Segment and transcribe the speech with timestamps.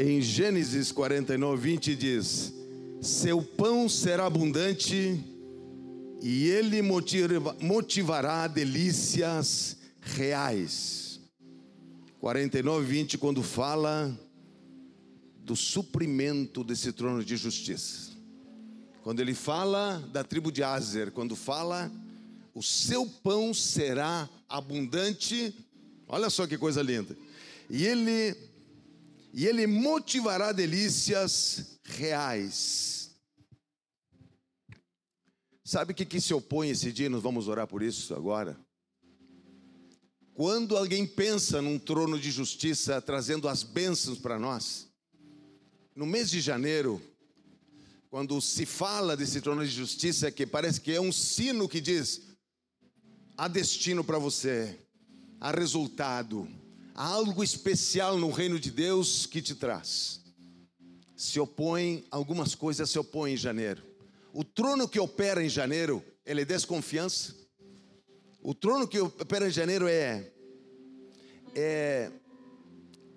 [0.00, 2.54] Em Gênesis 49, 20 diz:
[3.02, 5.20] Seu pão será abundante
[6.22, 11.18] e ele motiva, motivará delícias reais.
[12.20, 14.16] 49, 20, quando fala
[15.38, 18.12] do suprimento desse trono de justiça.
[19.02, 21.90] Quando ele fala da tribo de Azer, quando fala
[22.54, 25.52] o seu pão será abundante,
[26.06, 27.16] olha só que coisa linda.
[27.68, 28.47] E ele
[29.32, 33.10] e ele motivará delícias reais.
[35.64, 37.10] Sabe o que, que se opõe esse dia?
[37.10, 38.58] Nós vamos orar por isso agora.
[40.32, 44.88] Quando alguém pensa num trono de justiça trazendo as bênçãos para nós,
[45.94, 47.02] no mês de janeiro,
[48.08, 52.22] quando se fala desse trono de justiça, que parece que é um sino que diz:
[53.36, 54.78] há destino para você,
[55.40, 56.48] há resultado,
[56.98, 60.20] há algo especial no reino de Deus que te traz.
[61.14, 63.84] Se opõe, algumas coisas se opõem em janeiro.
[64.32, 67.36] O trono que opera em janeiro, ele é desconfiança.
[68.42, 70.28] O trono que opera em janeiro é,
[71.54, 72.10] é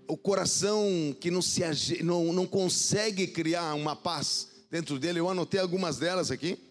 [0.08, 0.86] o coração
[1.20, 5.20] que não, se, não, não consegue criar uma paz dentro dele.
[5.20, 6.71] Eu anotei algumas delas aqui.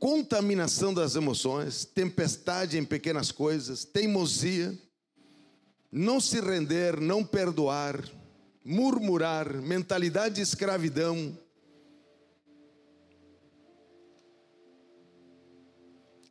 [0.00, 4.76] Contaminação das emoções, tempestade em pequenas coisas, teimosia,
[5.92, 8.02] não se render, não perdoar,
[8.64, 11.38] murmurar, mentalidade de escravidão,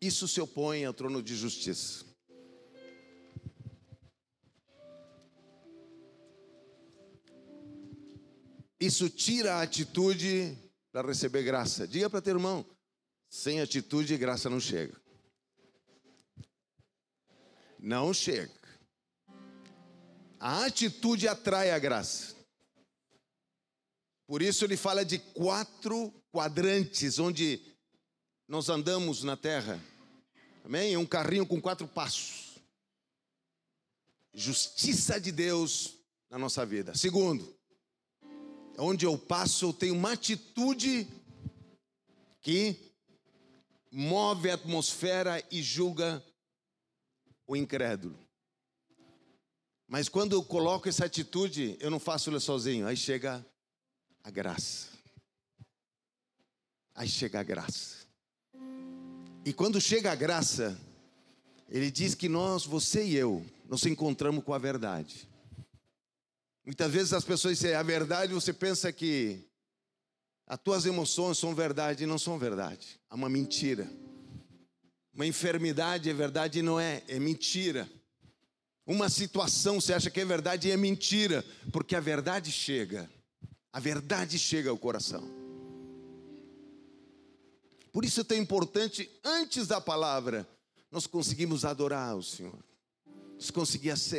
[0.02, 2.06] Isso se opõe ao trono de justiça.
[8.80, 10.58] Isso tira a atitude
[10.90, 11.86] para receber graça.
[11.86, 12.66] Diga para teu irmão:
[13.30, 15.00] sem atitude, graça não chega.
[17.78, 18.52] Não chega.
[20.40, 22.36] A atitude atrai a graça.
[24.26, 27.62] Por isso ele fala de quatro quadrantes onde
[28.48, 29.80] nós andamos na terra.
[30.66, 30.98] Amém?
[30.98, 32.60] Um carrinho com quatro passos.
[34.34, 35.96] Justiça de Deus
[36.30, 36.96] na nossa vida.
[36.96, 37.56] Segundo,
[38.78, 41.08] onde eu passo, eu tenho uma atitude
[42.42, 42.89] que
[43.92, 46.24] move a atmosfera e julga
[47.48, 48.18] o incrédulo.
[49.88, 52.86] Mas quando eu coloco essa atitude, eu não faço ela sozinho.
[52.86, 53.44] Aí chega
[54.24, 54.90] a graça.
[56.94, 58.06] Aí chega a graça.
[59.44, 60.80] E quando chega a graça,
[61.68, 65.28] ele diz que nós, você e eu, nos encontramos com a verdade.
[66.64, 69.49] Muitas vezes as pessoas dizem a verdade, você pensa que
[70.50, 73.00] as tuas emoções são verdade e não são verdade.
[73.08, 73.88] Há uma mentira.
[75.14, 77.88] Uma enfermidade é verdade e não é, é mentira.
[78.84, 83.08] Uma situação você acha que é verdade e é mentira, porque a verdade chega.
[83.72, 85.24] A verdade chega ao coração.
[87.92, 90.50] Por isso é tão importante, antes da palavra,
[90.90, 92.58] nós conseguimos adorar o Senhor.
[93.36, 94.12] Nós conseguimos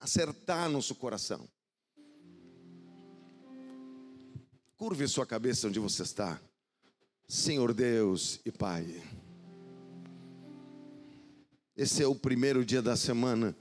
[0.00, 1.48] acertar nosso coração.
[4.82, 6.42] Curve sua cabeça onde você está.
[7.28, 9.00] Senhor Deus e Pai.
[11.76, 13.56] Esse é o primeiro dia da semana.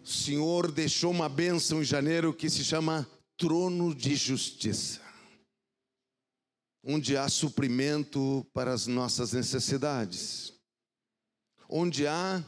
[0.00, 5.00] O Senhor deixou uma bênção em janeiro que se chama trono de justiça
[6.84, 10.52] onde há suprimento para as nossas necessidades,
[11.68, 12.40] onde há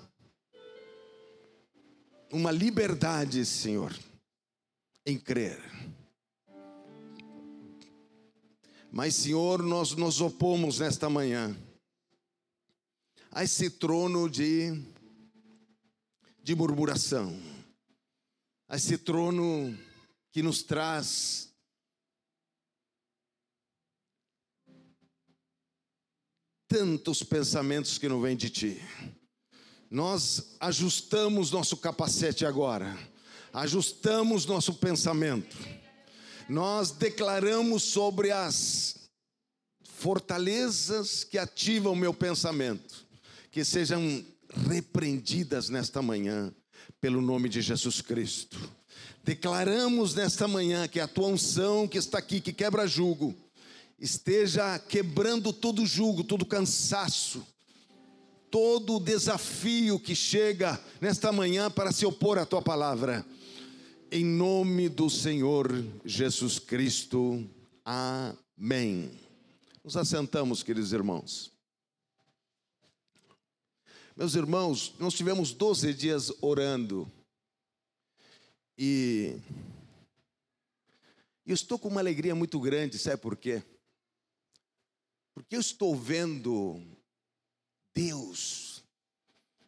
[2.31, 3.93] uma liberdade, Senhor,
[5.05, 5.80] em crer.
[8.93, 11.57] Mas, Senhor, nós nos opomos nesta manhã
[13.31, 14.83] a esse trono de,
[16.43, 17.41] de murmuração,
[18.69, 19.79] a esse trono
[20.33, 21.55] que nos traz
[26.67, 28.83] tantos pensamentos que não vêm de ti.
[29.89, 32.97] Nós ajustamos nosso capacete agora,
[33.53, 35.57] ajustamos nosso pensamento,
[36.51, 38.97] nós declaramos sobre as
[39.85, 43.07] fortalezas que ativam meu pensamento,
[43.53, 44.25] que sejam
[44.69, 46.53] repreendidas nesta manhã,
[47.01, 48.59] pelo nome de Jesus Cristo.
[49.23, 53.33] Declaramos nesta manhã que a tua unção que está aqui, que quebra julgo,
[53.97, 57.47] esteja quebrando todo julgo, todo cansaço,
[58.51, 63.25] todo desafio que chega nesta manhã para se opor à tua palavra.
[64.13, 65.69] Em nome do Senhor
[66.05, 67.49] Jesus Cristo.
[67.85, 69.09] Amém.
[69.85, 71.53] Nos assentamos, queridos irmãos.
[74.17, 77.09] Meus irmãos, nós tivemos 12 dias orando.
[78.77, 79.39] E
[81.47, 83.63] eu estou com uma alegria muito grande, sabe por quê?
[85.33, 86.83] Porque eu estou vendo
[87.95, 88.83] Deus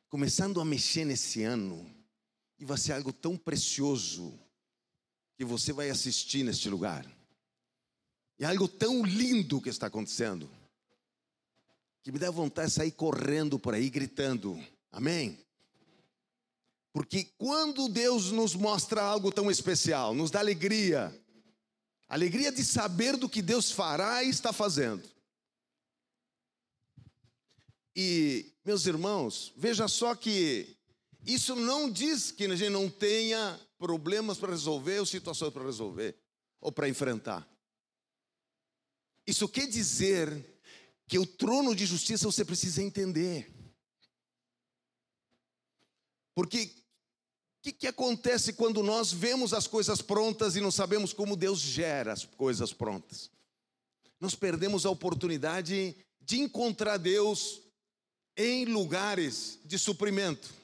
[0.08, 2.01] começando a mexer nesse ano.
[2.62, 4.38] E vai ser algo tão precioso
[5.36, 7.04] que você vai assistir neste lugar.
[8.38, 10.48] E é algo tão lindo que está acontecendo
[12.04, 14.64] que me dá vontade de sair correndo por aí gritando.
[14.92, 15.44] Amém?
[16.92, 21.12] Porque quando Deus nos mostra algo tão especial, nos dá alegria,
[22.08, 25.02] alegria de saber do que Deus fará e está fazendo.
[27.96, 30.80] E, meus irmãos, veja só que
[31.24, 36.16] isso não diz que a gente não tenha problemas para resolver ou situações para resolver
[36.60, 37.48] ou para enfrentar.
[39.26, 40.60] Isso quer dizer
[41.06, 43.52] que o trono de justiça você precisa entender.
[46.34, 46.72] Porque
[47.58, 51.60] o que, que acontece quando nós vemos as coisas prontas e não sabemos como Deus
[51.60, 53.30] gera as coisas prontas?
[54.18, 57.60] Nós perdemos a oportunidade de encontrar Deus
[58.36, 60.61] em lugares de suprimento.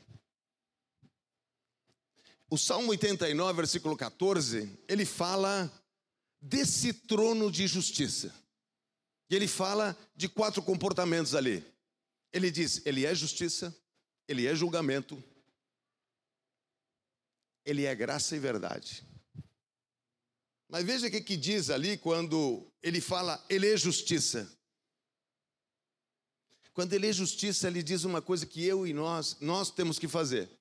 [2.51, 5.71] O Salmo 89, versículo 14, ele fala
[6.41, 8.35] desse trono de justiça.
[9.31, 11.63] E ele fala de quatro comportamentos ali.
[12.33, 13.77] Ele diz: ele é justiça,
[14.27, 15.23] ele é julgamento,
[17.67, 19.05] ele é graça e verdade.
[20.71, 24.51] Mas veja o que, que diz ali quando ele fala, ele é justiça.
[26.73, 30.07] Quando ele é justiça, ele diz uma coisa que eu e nós, nós temos que
[30.07, 30.58] fazer.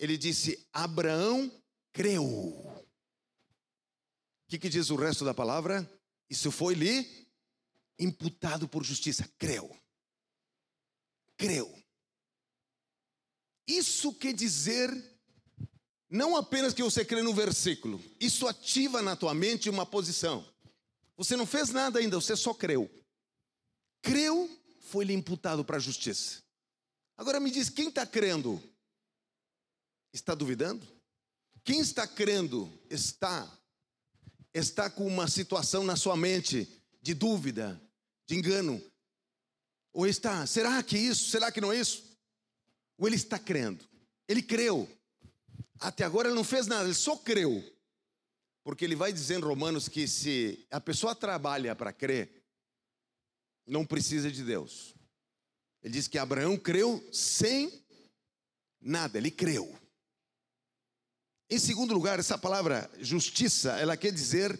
[0.00, 1.52] Ele disse: Abraão
[1.92, 2.24] creu.
[2.24, 2.84] O
[4.48, 5.88] que, que diz o resto da palavra?
[6.28, 7.28] Isso foi-lhe
[7.98, 9.30] imputado por justiça.
[9.38, 9.70] Creu.
[11.36, 11.72] Creu.
[13.68, 14.90] Isso quer dizer
[16.10, 20.44] não apenas que você crê no versículo, isso ativa na tua mente uma posição.
[21.16, 22.90] Você não fez nada ainda, você só creu.
[24.02, 24.50] Creu,
[24.80, 26.42] foi-lhe imputado para a justiça.
[27.16, 28.60] Agora me diz, quem está crendo?
[30.12, 30.86] Está duvidando?
[31.64, 33.50] Quem está crendo está
[34.52, 36.68] está com uma situação na sua mente
[37.00, 37.80] de dúvida,
[38.26, 38.82] de engano?
[39.92, 41.30] Ou está, será que isso?
[41.30, 42.04] Será que não é isso?
[42.98, 43.84] Ou ele está crendo?
[44.28, 44.88] Ele creu.
[45.78, 47.64] Até agora ele não fez nada, ele só creu.
[48.62, 52.44] Porque ele vai dizer em Romanos que se a pessoa trabalha para crer,
[53.66, 54.94] não precisa de Deus.
[55.82, 57.82] Ele diz que Abraão creu sem
[58.80, 59.79] nada, ele creu.
[61.50, 64.58] Em segundo lugar, essa palavra justiça, ela quer dizer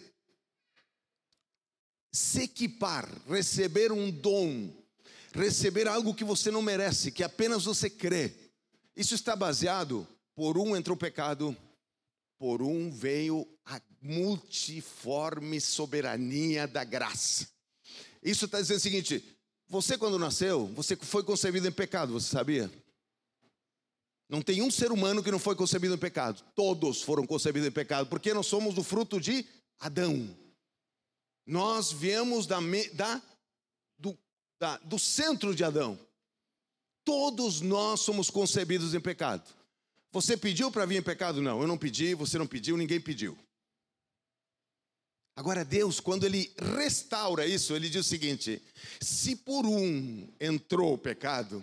[2.11, 4.69] se equipar, receber um dom,
[5.33, 8.33] receber algo que você não merece, que apenas você crê.
[8.93, 10.05] Isso está baseado
[10.35, 11.55] por um entrou o pecado,
[12.37, 17.47] por um veio a multiforme soberania da graça.
[18.21, 19.23] Isso está dizendo o seguinte:
[19.69, 22.69] você quando nasceu, você foi concebido em pecado, você sabia?
[24.31, 26.41] Não tem um ser humano que não foi concebido em pecado.
[26.55, 29.45] Todos foram concebidos em pecado, porque nós somos o fruto de
[29.77, 30.33] Adão.
[31.45, 32.57] Nós viemos da,
[32.93, 33.21] da,
[33.99, 34.17] do,
[34.57, 35.99] da, do centro de Adão.
[37.03, 39.43] Todos nós somos concebidos em pecado.
[40.13, 41.41] Você pediu para vir em pecado?
[41.41, 43.37] Não, eu não pedi, você não pediu, ninguém pediu.
[45.35, 48.61] Agora, Deus, quando Ele restaura isso, Ele diz o seguinte:
[49.01, 51.61] se por um entrou o pecado,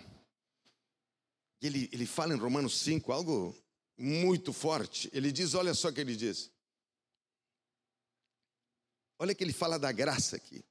[1.61, 3.55] ele, ele fala em Romanos 5 algo
[3.97, 5.09] muito forte.
[5.13, 6.51] Ele diz: olha só o que ele diz.
[9.19, 10.63] Olha que ele fala da graça aqui.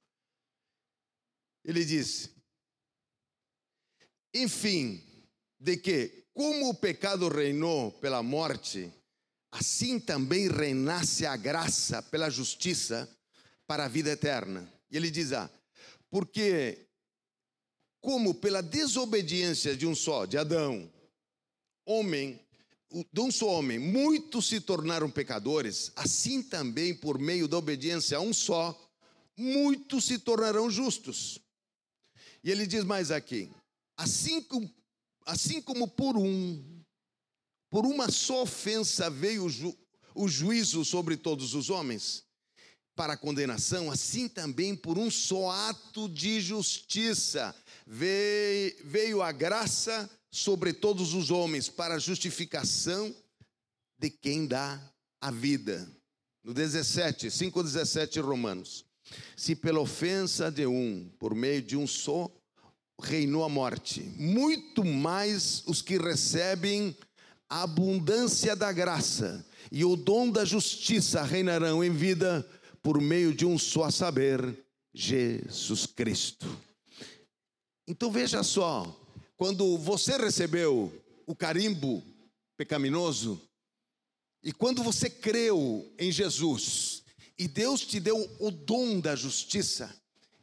[1.65, 2.31] Ele diz:
[4.33, 5.03] enfim,
[5.61, 8.93] de que, como o pecado reinou pela morte,
[9.53, 13.09] assim também reinasse a graça pela justiça
[13.67, 14.73] para a vida eterna.
[14.91, 15.51] E ele diz: ah,
[16.11, 16.88] porque
[18.01, 20.91] como pela desobediência de um só, de Adão,
[21.85, 22.41] homem,
[23.13, 28.21] de um só homem, muitos se tornaram pecadores, assim também por meio da obediência a
[28.21, 28.79] um só,
[29.37, 31.39] muitos se tornarão justos.
[32.43, 33.51] E ele diz mais aqui:
[33.97, 34.71] assim como,
[35.27, 36.83] assim como por um,
[37.69, 39.77] por uma só ofensa veio o, ju,
[40.15, 42.25] o juízo sobre todos os homens,
[42.95, 47.55] para a condenação, assim também por um só ato de justiça
[47.89, 53.15] veio, a graça sobre todos os homens para a justificação
[53.99, 54.79] de quem dá
[55.21, 55.91] a vida.
[56.45, 58.85] No 17, 5,17 Romanos.
[59.35, 62.31] Se pela ofensa de um, por meio de um só,
[63.01, 66.95] reinou a morte, muito mais os que recebem
[67.49, 72.47] a abundância da graça e o dom da justiça reinarão em vida
[72.83, 76.68] por meio de um só saber, Jesus Cristo.
[77.89, 78.95] Então veja só,
[79.35, 80.93] quando você recebeu
[81.27, 82.05] o carimbo
[82.55, 83.41] pecaminoso,
[84.43, 87.03] e quando você creu em Jesus,
[87.39, 89.91] e Deus te deu o dom da justiça,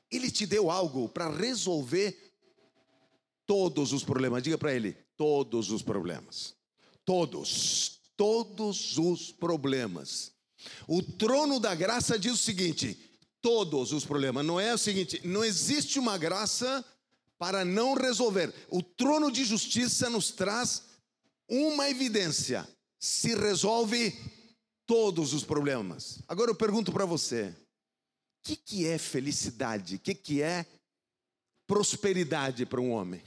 [0.09, 2.33] Ele te deu algo para resolver
[3.45, 4.41] todos os problemas.
[4.41, 6.55] Diga para Ele: todos os problemas.
[7.05, 10.31] Todos, todos os problemas.
[10.87, 12.97] O trono da graça diz o seguinte:
[13.39, 14.43] todos os problemas.
[14.43, 16.83] Não é o seguinte, não existe uma graça
[17.38, 18.54] para não resolver.
[18.70, 20.84] O trono de justiça nos traz
[21.48, 22.68] uma evidência:
[23.00, 24.13] se resolve
[24.86, 26.20] todos os problemas.
[26.27, 29.96] Agora eu pergunto para você: o que, que é felicidade?
[29.96, 30.65] O que, que é
[31.68, 33.22] prosperidade para um homem?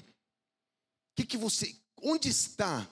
[1.17, 1.77] Que, que você.
[2.01, 2.89] Onde está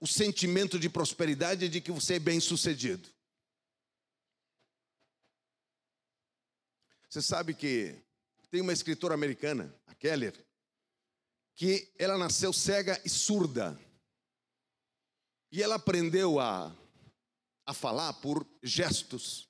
[0.00, 3.08] o sentimento de prosperidade de que você é bem sucedido?
[7.08, 7.94] Você sabe que
[8.54, 10.32] tem uma escritora americana, a Keller,
[11.56, 13.76] que ela nasceu cega e surda.
[15.50, 16.72] E ela aprendeu a,
[17.66, 19.48] a falar por gestos.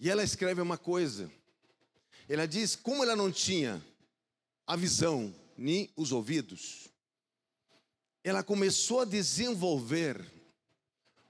[0.00, 1.30] E ela escreve uma coisa.
[2.28, 3.80] Ela diz: como ela não tinha
[4.66, 6.88] a visão nem os ouvidos,
[8.24, 10.28] ela começou a desenvolver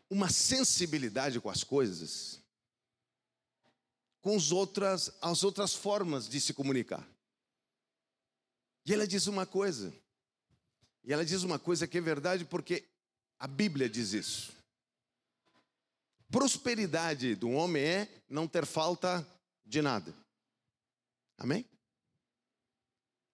[0.08, 2.41] uma sensibilidade com as coisas
[4.22, 7.06] com as outras, as outras formas de se comunicar.
[8.86, 9.92] E ela diz uma coisa,
[11.04, 12.88] e ela diz uma coisa que é verdade porque
[13.38, 14.52] a Bíblia diz isso.
[16.30, 19.26] Prosperidade do homem é não ter falta
[19.66, 20.14] de nada.
[21.36, 21.66] Amém?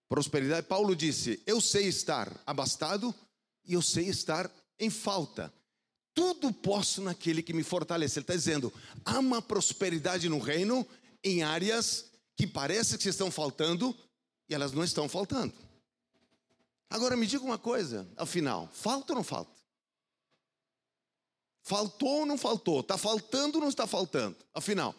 [0.09, 3.15] Prosperidade, Paulo disse: Eu sei estar abastado
[3.65, 5.53] e eu sei estar em falta
[6.15, 8.19] tudo posso naquele que me fortalece.
[8.19, 8.73] Ele está dizendo:
[9.05, 10.87] há uma prosperidade no reino
[11.23, 13.97] em áreas que parece que estão faltando
[14.49, 15.53] e elas não estão faltando.
[16.91, 19.53] Agora me diga uma coisa, afinal, falta ou não falta?
[21.63, 22.81] Faltou ou não faltou?
[22.81, 24.37] Está faltando ou não está faltando?
[24.55, 24.95] Afinal,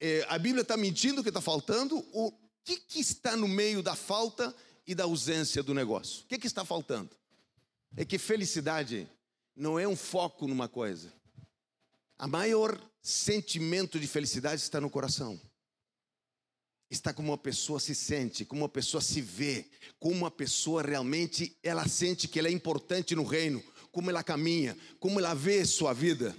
[0.00, 2.04] é, a Bíblia está mentindo que está faltando?
[2.12, 2.32] O
[2.64, 4.54] que, que está no meio da falta
[4.86, 6.24] e da ausência do negócio?
[6.24, 7.10] O que, que está faltando?
[7.96, 9.08] É que felicidade
[9.54, 11.12] não é um foco numa coisa.
[12.18, 15.40] A maior sentimento de felicidade está no coração.
[16.90, 19.64] Está como uma pessoa se sente, como uma pessoa se vê,
[19.98, 24.76] como uma pessoa realmente ela sente que ela é importante no reino, como ela caminha,
[24.98, 26.36] como ela vê sua vida.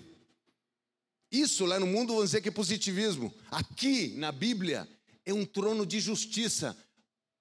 [1.32, 3.34] Isso lá no mundo vamos dizer que é positivismo.
[3.50, 4.88] Aqui na Bíblia
[5.26, 6.78] é um trono de justiça.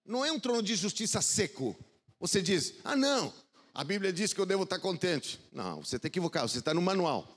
[0.05, 1.77] Não é um trono de justiça seco.
[2.21, 3.35] Você diz: "Ah, não,
[3.75, 5.41] a Bíblia diz que eu devo estar contente.
[5.53, 7.37] Não, você está equivocado, você está no manual.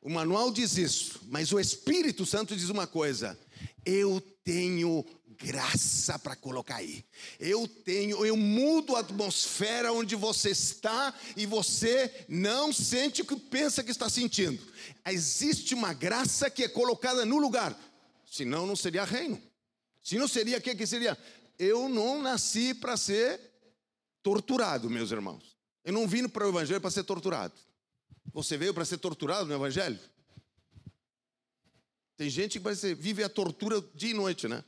[0.00, 3.38] O manual diz isso, mas o Espírito Santo diz uma coisa:
[3.84, 5.04] eu tenho
[5.42, 7.04] graça para colocar aí.
[7.38, 13.36] Eu tenho, eu mudo a atmosfera onde você está e você não sente o que
[13.36, 14.62] pensa que está sentindo.
[15.06, 17.76] Existe uma graça que é colocada no lugar.
[18.30, 19.40] Senão não seria reino.
[20.02, 21.18] Se não seria o que seria?
[21.58, 23.51] Eu não nasci para ser
[24.22, 25.56] torturado, meus irmãos.
[25.84, 27.54] Eu não vim para o Evangelho para ser torturado.
[28.32, 29.98] Você veio para ser torturado no Evangelho?
[32.16, 34.64] Tem gente que ser, vive a tortura dia e noite, né?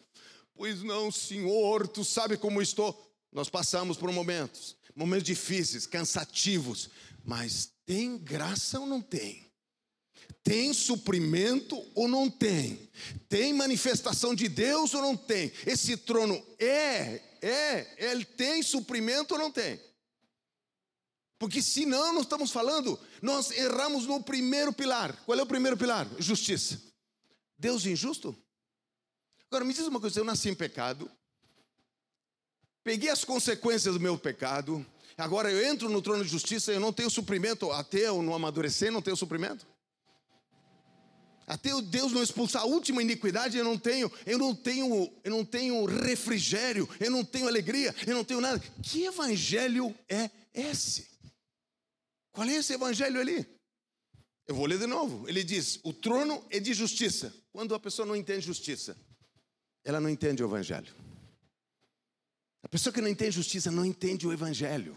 [0.54, 3.12] Pois não, Senhor, tu sabe como estou.
[3.32, 6.90] Nós passamos por momentos, momentos difíceis, cansativos,
[7.25, 9.43] mas tem graça ou não tem?
[10.42, 12.90] Tem suprimento ou não tem?
[13.28, 15.52] Tem manifestação de Deus ou não tem?
[15.66, 19.78] Esse trono é é, ele tem suprimento ou não tem?
[21.38, 25.14] Porque senão, nós estamos falando, nós erramos no primeiro pilar.
[25.26, 26.08] Qual é o primeiro pilar?
[26.18, 26.80] Justiça.
[27.58, 28.34] Deus injusto?
[29.50, 31.10] Agora me diz uma coisa: eu nasci em pecado,
[32.82, 34.84] peguei as consequências do meu pecado,
[35.18, 38.90] agora eu entro no trono de justiça, eu não tenho suprimento, até eu não amadurecer,
[38.90, 39.66] não tenho suprimento?
[41.46, 45.44] Até Deus não expulsar a última iniquidade, eu não tenho, eu não tenho, eu não
[45.44, 48.58] tenho refrigério, eu não tenho alegria, eu não tenho nada.
[48.82, 51.06] Que evangelho é esse?
[52.32, 53.46] Qual é esse evangelho ali?
[54.46, 55.28] Eu vou ler de novo.
[55.28, 57.32] Ele diz: o trono é de justiça.
[57.52, 58.96] Quando a pessoa não entende justiça,
[59.84, 60.92] ela não entende o evangelho.
[62.62, 64.96] A pessoa que não entende justiça não entende o evangelho.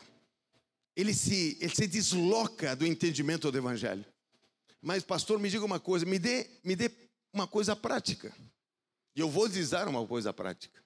[0.96, 4.06] Ele se, ele se desloca do entendimento do evangelho.
[4.82, 6.92] Mas, pastor, me diga uma coisa, me dê, me dê
[7.34, 8.34] uma coisa prática.
[9.16, 10.82] E eu vou dizer uma coisa prática.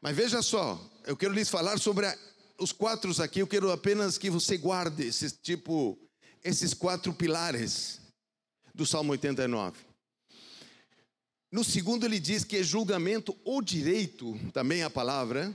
[0.00, 2.18] Mas veja só, eu quero lhes falar sobre a,
[2.58, 5.98] os quatro aqui, eu quero apenas que você guarde esse tipo,
[6.42, 8.00] esses quatro pilares
[8.74, 9.78] do Salmo 89.
[11.52, 15.54] No segundo, ele diz que é julgamento ou direito, também a palavra,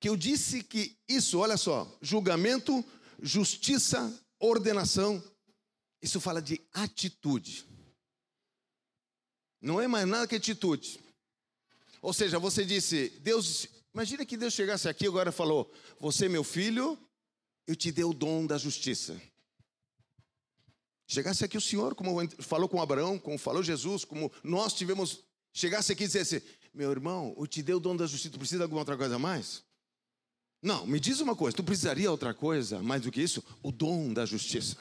[0.00, 2.84] que eu disse que isso, olha só, julgamento,
[3.22, 5.22] justiça, ordenação,
[6.00, 7.66] isso fala de atitude.
[9.60, 11.00] Não é mais nada que atitude.
[12.00, 16.44] Ou seja, você disse, Deus, imagina que Deus chegasse aqui agora e falou: Você, meu
[16.44, 16.96] filho,
[17.66, 19.20] eu te dei o dom da justiça.
[21.06, 25.24] Chegasse aqui o Senhor, como falou com Abraão, como falou Jesus, como nós tivemos.
[25.52, 28.58] Chegasse aqui e dissesse: Meu irmão, eu te dei o dom da justiça, tu precisa
[28.58, 29.64] de alguma outra coisa mais?
[30.62, 33.42] Não, me diz uma coisa, tu precisaria outra coisa mais do que isso?
[33.62, 34.76] O dom da justiça.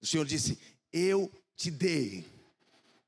[0.00, 0.58] O Senhor disse:
[0.92, 2.24] Eu te dei.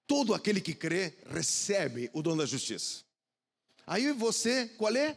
[0.07, 3.05] Todo aquele que crê recebe o dom da justiça.
[3.87, 5.17] Aí você, qual é?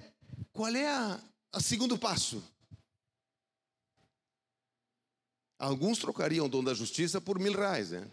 [0.51, 2.43] Qual é a, a segundo passo?
[5.57, 8.09] Alguns trocariam o dom da justiça por mil reais, né?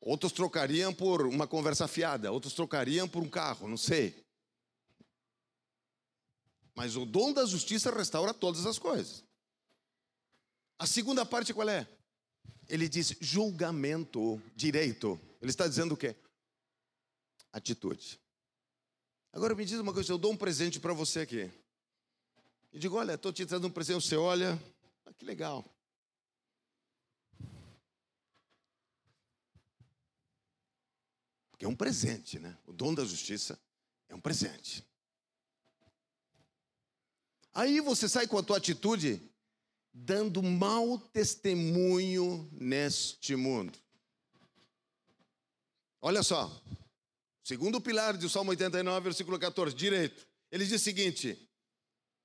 [0.00, 4.24] Outros trocariam por uma conversa fiada, outros trocariam por um carro, não sei.
[6.74, 9.24] Mas o dom da justiça restaura todas as coisas.
[10.78, 11.88] A segunda parte qual é?
[12.68, 15.20] Ele diz julgamento, direito.
[15.40, 16.16] Ele está dizendo o quê?
[17.52, 18.20] Atitude.
[19.32, 21.50] Agora me diz uma coisa, eu dou um presente para você aqui.
[22.72, 24.60] E digo, olha, estou te trazendo um presente, você olha,
[25.04, 25.64] ah, que legal.
[31.50, 32.56] Porque é um presente, né?
[32.66, 33.58] O dom da justiça
[34.08, 34.86] é um presente.
[37.54, 39.22] Aí você sai com a tua atitude
[39.98, 43.78] dando mau testemunho neste mundo.
[46.02, 46.62] Olha só,
[47.42, 50.26] segundo pilar do Salmo 89, versículo 14, direito.
[50.50, 51.48] Ele diz o seguinte: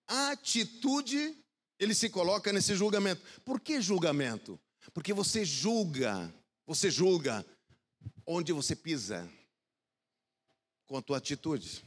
[0.05, 1.37] a atitude,
[1.79, 3.21] ele se coloca nesse julgamento.
[3.45, 4.59] Por que julgamento?
[4.93, 6.31] Porque você julga,
[6.67, 7.45] você julga
[8.25, 9.31] onde você pisa
[10.85, 11.81] com a tua atitude.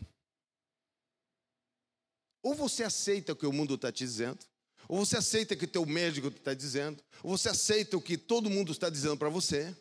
[2.42, 4.44] Ou você aceita o que o mundo está te dizendo,
[4.88, 8.50] ou você aceita o que teu médico está dizendo, ou você aceita o que todo
[8.50, 9.74] mundo está dizendo para você,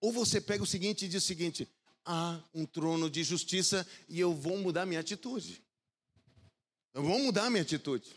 [0.00, 1.68] ou você pega o seguinte e diz o seguinte:
[2.04, 5.62] há um trono de justiça e eu vou mudar minha atitude.
[6.94, 8.14] Eu vou mudar minha atitude.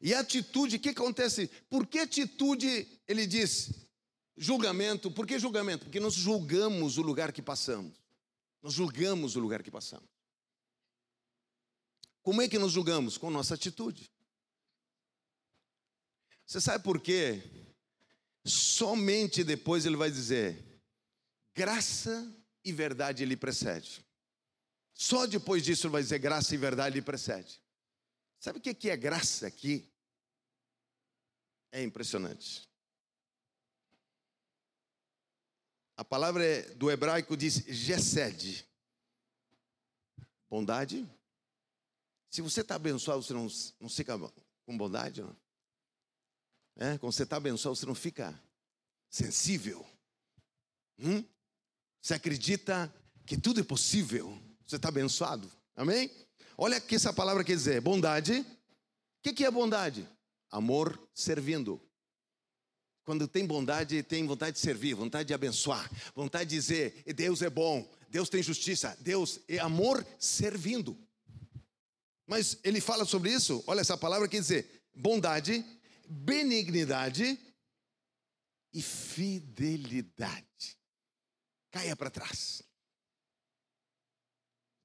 [0.00, 1.48] E a atitude, o que acontece?
[1.70, 3.70] Por que atitude, ele diz,
[4.36, 5.10] julgamento?
[5.10, 5.84] Por que julgamento?
[5.84, 7.94] Porque nós julgamos o lugar que passamos.
[8.62, 10.15] Nós julgamos o lugar que passamos.
[12.26, 13.16] Como é que nos julgamos?
[13.16, 14.10] Com nossa atitude.
[16.44, 17.40] Você sabe por quê?
[18.44, 20.82] Somente depois ele vai dizer:
[21.54, 22.28] graça
[22.64, 24.04] e verdade lhe precede.
[24.92, 27.62] Só depois disso ele vai dizer: graça e verdade lhe precede.
[28.40, 29.88] Sabe o que é graça aqui?
[31.70, 32.68] É impressionante.
[35.96, 38.66] A palavra é do hebraico diz gesed.
[40.50, 41.08] Bondade,
[42.30, 43.48] se você está abençoado, você não,
[43.80, 44.18] não fica
[44.64, 45.36] com bondade, não?
[46.78, 48.38] É, quando você está abençoado, você não fica
[49.08, 49.86] sensível.
[50.98, 51.24] Hum?
[52.02, 54.38] Você acredita que tudo é possível.
[54.66, 55.50] Você está abençoado.
[55.74, 56.10] Amém?
[56.56, 58.40] Olha o que essa palavra quer dizer: bondade.
[58.40, 58.46] O
[59.22, 60.06] que, que é bondade?
[60.50, 61.80] Amor servindo.
[63.04, 67.48] Quando tem bondade, tem vontade de servir, vontade de abençoar, vontade de dizer: Deus é
[67.48, 70.96] bom, Deus tem justiça, Deus é amor servindo.
[72.26, 75.64] Mas ele fala sobre isso, olha essa palavra quer dizer bondade,
[76.08, 77.38] benignidade
[78.72, 80.76] e fidelidade.
[81.70, 82.62] Caia para trás.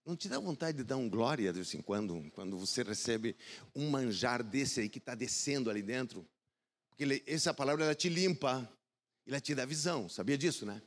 [0.06, 3.36] Não te dá vontade de dar um glória de vez em quando, quando você recebe
[3.75, 6.27] um manjar desse aí que está descendo ali dentro?
[6.89, 8.69] Porque ele, essa palavra ela te limpa,
[9.25, 10.82] ela te dá visão, sabia disso, né?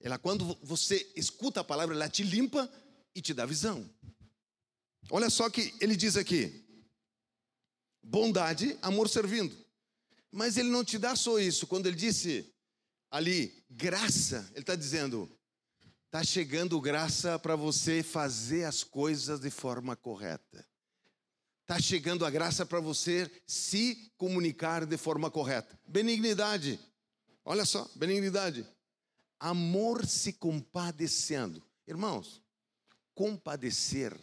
[0.00, 2.70] Ela, quando você escuta a palavra, ela te limpa
[3.14, 3.88] e te dá visão.
[5.10, 6.64] Olha só que ele diz aqui:
[8.02, 9.56] bondade, amor servindo.
[10.30, 11.66] Mas ele não te dá só isso.
[11.66, 12.52] Quando ele disse
[13.10, 15.30] ali, graça, ele está dizendo:
[16.06, 20.66] está chegando graça para você fazer as coisas de forma correta.
[21.62, 25.78] Está chegando a graça para você se comunicar de forma correta.
[25.86, 26.78] Benignidade.
[27.44, 28.66] Olha só, benignidade.
[29.38, 31.62] Amor se compadecendo.
[31.86, 32.40] Irmãos,
[33.14, 34.16] compadecer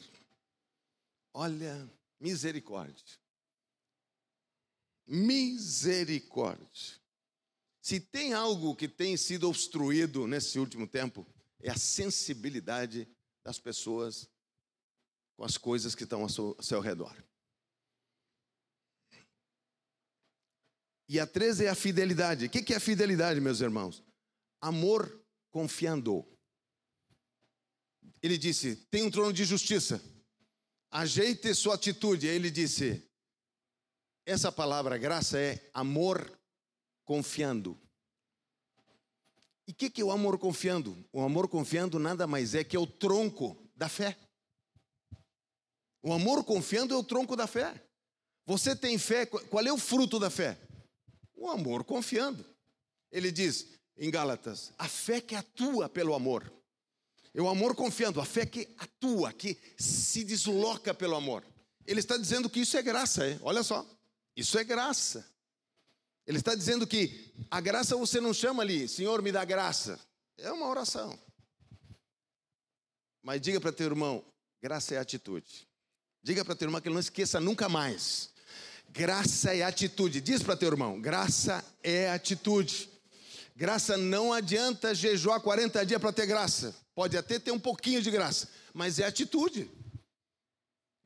[1.33, 3.17] Olha, misericórdia.
[5.07, 7.01] Misericórdia.
[7.81, 11.27] Se tem algo que tem sido obstruído nesse último tempo,
[11.59, 13.07] é a sensibilidade
[13.43, 14.29] das pessoas
[15.35, 17.13] com as coisas que estão ao seu, redor.
[21.09, 22.45] E a 13 é a fidelidade.
[22.45, 24.01] O que é a fidelidade, meus irmãos?
[24.61, 26.25] Amor confiando.
[28.21, 30.01] Ele disse: tem um trono de justiça,
[30.93, 32.27] ajeite sua atitude.
[32.27, 33.03] Ele disse:
[34.25, 36.31] essa palavra graça é amor
[37.03, 37.77] confiando.
[39.67, 40.95] E o que, que é o amor confiando?
[41.11, 44.17] O amor confiando nada mais é que é o tronco da fé.
[46.01, 47.81] O amor confiando é o tronco da fé.
[48.45, 50.59] Você tem fé, qual é o fruto da fé?
[51.33, 52.45] O amor confiando.
[53.09, 56.51] Ele diz em Gálatas: a fé que atua pelo amor.
[57.33, 61.43] É o amor confiando, a fé que atua, que se desloca pelo amor.
[61.85, 63.39] Ele está dizendo que isso é graça, é?
[63.41, 63.85] olha só.
[64.35, 65.25] Isso é graça.
[66.25, 69.99] Ele está dizendo que a graça você não chama ali, Senhor, me dá graça.
[70.37, 71.17] É uma oração.
[73.21, 74.23] Mas diga para teu irmão,
[74.61, 75.67] graça é atitude.
[76.21, 78.29] Diga para teu irmão que ele não esqueça nunca mais.
[78.89, 80.21] Graça é atitude.
[80.21, 82.89] Diz para teu irmão, graça é atitude.
[83.55, 86.75] Graça não adianta jejuar 40 dias para ter graça.
[86.95, 89.69] Pode até ter um pouquinho de graça, mas é atitude.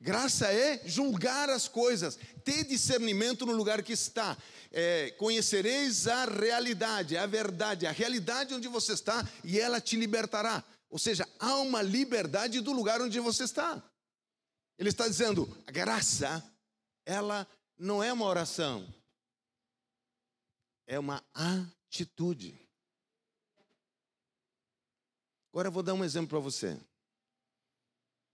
[0.00, 4.36] Graça é julgar as coisas, ter discernimento no lugar que está.
[4.70, 10.62] É, conhecereis a realidade, a verdade, a realidade onde você está e ela te libertará.
[10.88, 13.82] Ou seja, há uma liberdade do lugar onde você está.
[14.78, 16.42] Ele está dizendo, a graça,
[17.04, 18.86] ela não é uma oração,
[20.86, 21.22] é uma
[21.88, 22.54] atitude.
[25.50, 26.78] Agora eu vou dar um exemplo para você.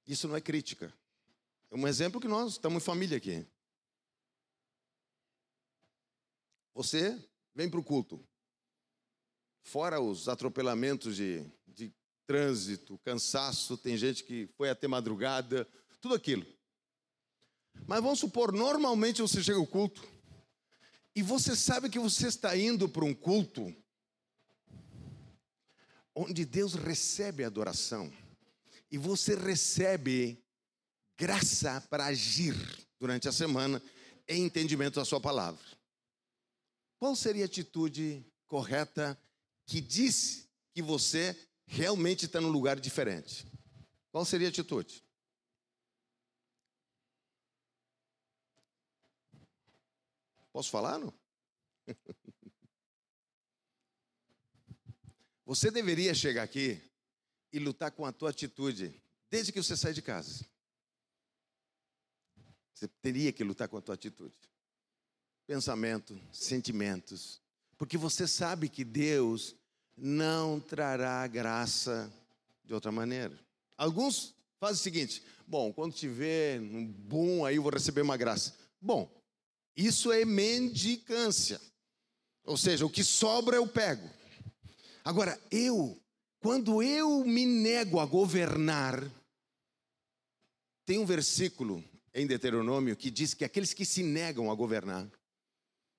[0.06, 0.92] Isso não é crítica.
[1.70, 3.46] É um exemplo que nós estamos em família aqui.
[6.74, 7.16] Você
[7.54, 8.22] vem para o culto.
[9.62, 11.94] Fora os atropelamentos de, de
[12.26, 15.66] trânsito, cansaço, tem gente que foi até madrugada,
[16.00, 16.44] tudo aquilo.
[17.86, 20.13] Mas vamos supor, normalmente você chega ao culto
[21.14, 23.74] e você sabe que você está indo para um culto
[26.14, 28.12] onde Deus recebe adoração
[28.90, 30.42] e você recebe
[31.16, 32.54] graça para agir
[32.98, 33.82] durante a semana
[34.26, 35.64] em entendimento da sua palavra.
[36.98, 39.18] Qual seria a atitude correta
[39.66, 43.46] que diz que você realmente está num lugar diferente?
[44.10, 45.03] Qual seria a atitude?
[50.54, 51.12] Posso falar, não?
[55.44, 56.80] Você deveria chegar aqui
[57.52, 58.94] e lutar com a tua atitude
[59.28, 60.46] desde que você sai de casa.
[62.72, 64.32] Você teria que lutar com a tua atitude.
[65.44, 67.42] Pensamento, sentimentos.
[67.76, 69.56] Porque você sabe que Deus
[69.96, 72.10] não trará graça
[72.64, 73.36] de outra maneira.
[73.76, 78.54] Alguns fazem o seguinte: bom, quando tiver um boom aí eu vou receber uma graça.
[78.80, 79.23] Bom,
[79.76, 81.60] isso é mendicância.
[82.44, 84.08] Ou seja, o que sobra eu pego.
[85.04, 86.00] Agora, eu,
[86.40, 89.02] quando eu me nego a governar,
[90.84, 91.82] tem um versículo
[92.12, 95.10] em Deuteronômio que diz que aqueles que se negam a governar,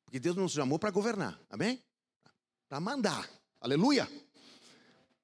[0.06, 1.84] porque Deus nos chamou para governar, amém?
[2.70, 4.10] Para mandar, aleluia,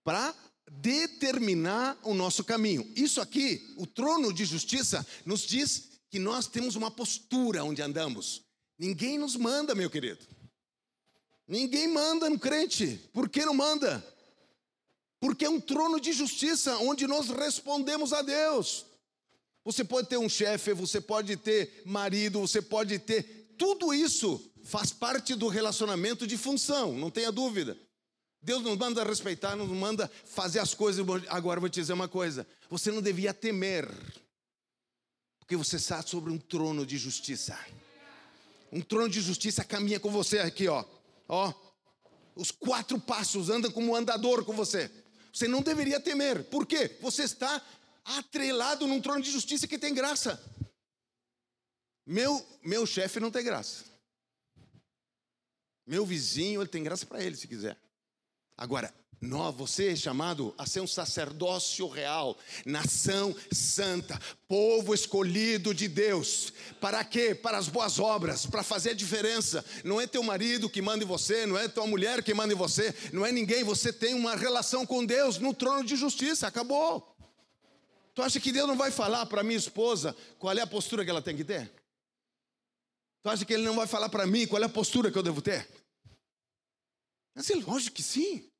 [0.03, 0.35] para
[0.71, 2.91] determinar o nosso caminho.
[2.95, 8.43] Isso aqui, o trono de justiça, nos diz que nós temos uma postura onde andamos.
[8.77, 10.19] Ninguém nos manda, meu querido.
[11.47, 12.99] Ninguém manda no crente.
[13.13, 14.05] Por que não manda?
[15.21, 18.85] Porque é um trono de justiça onde nós respondemos a Deus.
[19.63, 23.53] Você pode ter um chefe, você pode ter marido, você pode ter.
[23.57, 27.77] Tudo isso faz parte do relacionamento de função, não tenha dúvida.
[28.41, 31.05] Deus nos manda respeitar, nos manda fazer as coisas.
[31.29, 33.87] Agora vou te dizer uma coisa: você não devia temer,
[35.51, 37.59] porque você está sobre um trono de justiça.
[38.71, 40.85] Um trono de justiça caminha com você aqui, ó.
[41.27, 41.53] Ó.
[42.37, 44.89] Os quatro passos andam como um andador com você.
[45.33, 46.45] Você não deveria temer.
[46.45, 46.97] Por quê?
[47.01, 47.61] Você está
[48.05, 50.41] atrelado num trono de justiça que tem graça.
[52.05, 53.83] Meu, meu chefe não tem graça.
[55.85, 57.77] Meu vizinho, ele tem graça para ele, se quiser.
[58.61, 65.87] Agora, nós, você é chamado a ser um sacerdócio real, nação santa, povo escolhido de
[65.87, 66.53] Deus.
[66.79, 67.33] Para quê?
[67.33, 69.65] Para as boas obras, para fazer a diferença.
[69.83, 72.55] Não é teu marido que manda em você, não é tua mulher que manda em
[72.55, 73.63] você, não é ninguém.
[73.63, 76.45] Você tem uma relação com Deus no trono de justiça.
[76.45, 77.15] Acabou.
[78.13, 81.09] Tu acha que Deus não vai falar para minha esposa qual é a postura que
[81.09, 81.73] ela tem que ter?
[83.23, 85.23] Tu acha que Ele não vai falar para mim qual é a postura que eu
[85.23, 85.67] devo ter?
[87.33, 88.50] Mas é lógico que sim.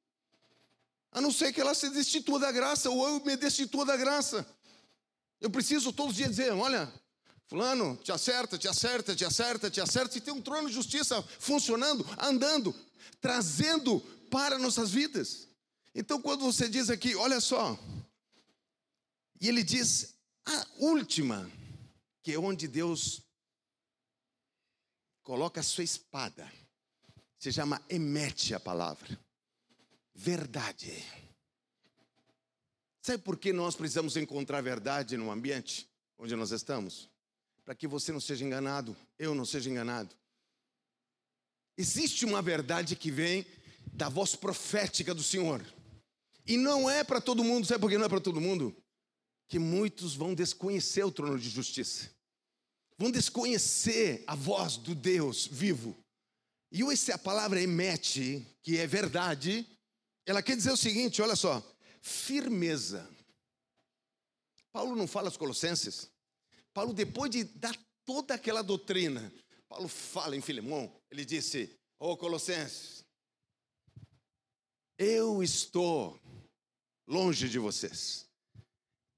[1.11, 4.45] A não ser que ela se destitua da graça, ou eu me destitua da graça.
[5.39, 6.91] Eu preciso todos os dias dizer: olha,
[7.47, 10.17] Fulano, te acerta, te acerta, te acerta, te acerta.
[10.17, 12.73] E tem um trono de justiça funcionando, andando,
[13.19, 15.49] trazendo para nossas vidas.
[15.93, 17.77] Então, quando você diz aqui, olha só,
[19.41, 21.51] e ele diz a última,
[22.23, 23.21] que é onde Deus
[25.21, 26.49] coloca a sua espada,
[27.37, 29.19] se chama emete a palavra,
[30.21, 30.93] verdade.
[33.01, 37.11] Sabe por que nós precisamos encontrar verdade no ambiente onde nós estamos?
[37.63, 40.13] para que você não seja enganado, eu não seja enganado.
[41.77, 43.45] Existe uma verdade que vem
[43.93, 45.65] da voz profética do Senhor.
[46.45, 48.75] E não é para todo mundo, sabe por que não é para todo mundo?
[49.47, 52.09] Que muitos vão desconhecer o trono de justiça.
[52.97, 55.95] Vão desconhecer a voz do Deus vivo.
[56.71, 59.65] E essa palavra emete, que é verdade,
[60.25, 61.61] ela quer dizer o seguinte, olha só,
[62.01, 63.09] firmeza.
[64.71, 66.11] Paulo não fala aos Colossenses
[66.73, 69.31] Paulo, depois de dar toda aquela doutrina,
[69.67, 73.05] Paulo fala em Filemão, ele disse: Ô oh, Colossenses,
[74.97, 76.19] eu estou
[77.07, 78.25] longe de vocês,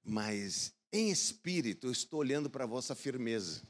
[0.04, 3.62] mas em espírito eu estou olhando para a vossa firmeza.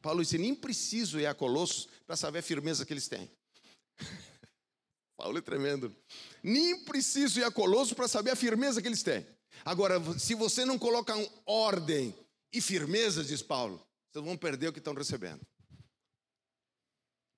[0.00, 3.30] Paulo disse: nem preciso ir a Colossos para saber a firmeza que eles têm.
[5.20, 5.94] Paulo é tremendo.
[6.42, 9.26] Nem preciso ir a Colossos para saber a firmeza que eles têm.
[9.66, 12.14] Agora, se você não colocar ordem
[12.50, 15.46] e firmeza, diz Paulo, vocês vão perder o que estão recebendo.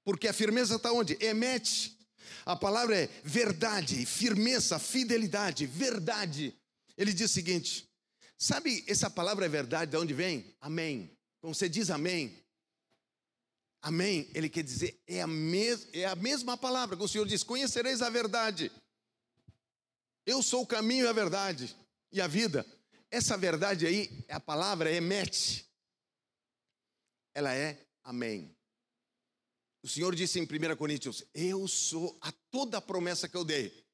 [0.05, 1.17] Porque a firmeza está onde?
[1.21, 1.99] Emete.
[2.47, 6.57] A palavra é verdade, firmeza, fidelidade, verdade.
[6.97, 7.91] Ele diz o seguinte:
[8.39, 10.55] sabe essa palavra é verdade, de onde vem?
[10.61, 11.11] Amém.
[11.39, 12.39] Então você diz amém.
[13.83, 17.43] Amém, ele quer dizer, é a, mes é a mesma palavra que o Senhor diz:
[17.43, 18.71] conhecereis a verdade.
[20.25, 21.77] Eu sou o caminho e a verdade
[22.13, 22.65] e a vida.
[23.11, 25.69] Essa verdade aí, a palavra emete.
[27.35, 28.55] Ela é amém.
[29.83, 33.85] O Senhor disse em 1 Coríntios: Eu sou a toda a promessa que eu dei,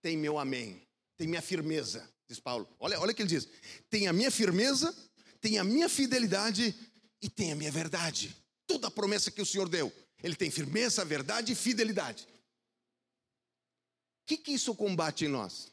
[0.00, 2.68] tem meu amém, tem minha firmeza, diz Paulo.
[2.78, 3.48] Olha, olha o que ele diz:
[3.90, 4.94] tem a minha firmeza,
[5.40, 6.72] tem a minha fidelidade
[7.20, 8.43] e tem a minha verdade.
[8.84, 9.90] Toda a promessa que o Senhor deu,
[10.22, 12.24] ele tem firmeza, verdade e fidelidade.
[12.24, 15.72] O que, que isso combate em nós?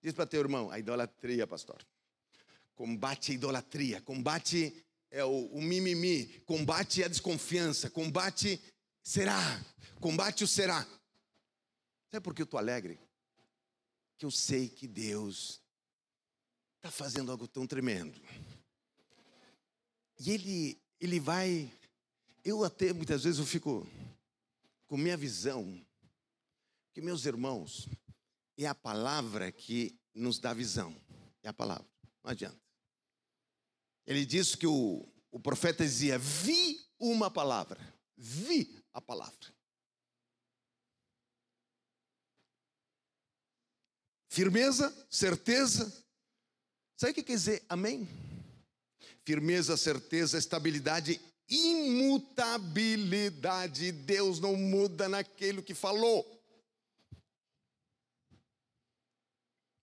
[0.00, 1.84] Diz para teu irmão, a idolatria, pastor.
[2.76, 4.72] Combate a idolatria, combate
[5.10, 8.62] é o, o mimimi, combate a desconfiança, combate
[9.02, 9.60] será,
[9.98, 10.86] combate o será.
[12.12, 12.96] Sabe por que eu estou alegre?
[14.16, 15.60] Que eu sei que Deus
[16.76, 18.22] está fazendo algo tão tremendo.
[20.20, 21.79] E Ele, Ele vai.
[22.44, 23.86] Eu até muitas vezes eu fico
[24.86, 25.84] com minha visão,
[26.92, 27.88] que meus irmãos,
[28.56, 30.94] é a palavra que nos dá visão.
[31.42, 31.86] É a palavra.
[32.22, 32.60] Não adianta.
[34.06, 37.80] Ele diz que o, o profeta dizia: Vi uma palavra.
[38.16, 39.54] Vi a palavra.
[44.28, 45.90] Firmeza, certeza.
[46.96, 48.08] Sabe o que quer dizer amém?
[49.24, 53.92] Firmeza, certeza, estabilidade, imutabilidade.
[53.92, 56.38] Deus não muda naquilo que falou.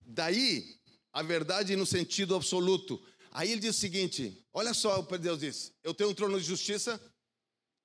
[0.00, 0.78] Daí,
[1.12, 2.98] a verdade no sentido absoluto.
[3.30, 6.40] Aí ele diz o seguinte: olha só o que Deus diz: eu tenho um trono
[6.40, 6.98] de justiça,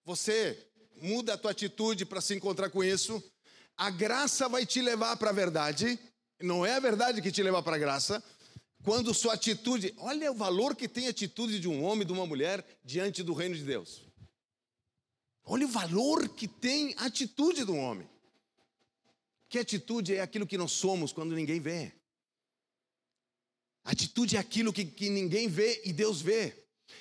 [0.05, 3.21] você muda a tua atitude para se encontrar com isso,
[3.75, 5.99] a graça vai te levar para a verdade,
[6.41, 8.23] não é a verdade que te leva para a graça,
[8.83, 12.25] quando sua atitude, olha o valor que tem a atitude de um homem, de uma
[12.25, 14.01] mulher diante do reino de Deus.
[15.45, 18.09] Olha o valor que tem a atitude de um homem.
[19.47, 21.93] Que atitude é aquilo que nós somos quando ninguém vê?
[23.85, 26.53] Atitude é aquilo que, que ninguém vê e Deus vê.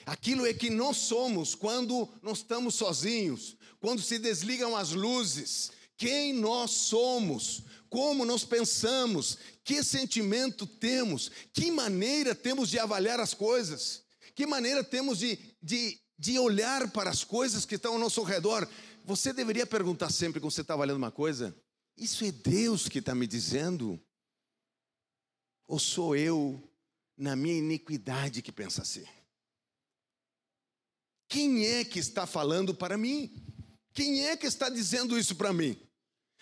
[0.06, 5.72] Aquilo é que nós somos quando nós estamos sozinhos, quando se desligam as luzes.
[5.96, 7.62] Quem nós somos,
[7.92, 14.02] como nós pensamos, que sentimento temos, que maneira temos de avaliar as coisas,
[14.34, 18.66] que maneira temos de, de, de olhar para as coisas que estão ao nosso redor.
[19.04, 21.54] Você deveria perguntar sempre quando você está avaliando uma coisa:
[21.94, 24.02] Isso é Deus que está me dizendo?
[25.68, 26.66] Ou sou eu
[27.14, 29.04] na minha iniquidade que pensa assim.
[31.28, 33.30] Quem é que está falando para mim?
[33.92, 35.78] Quem é que está dizendo isso para mim?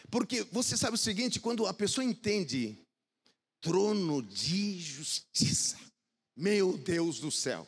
[0.09, 2.79] Porque você sabe o seguinte: quando a pessoa entende
[3.61, 5.79] trono de justiça,
[6.37, 7.67] meu Deus do céu.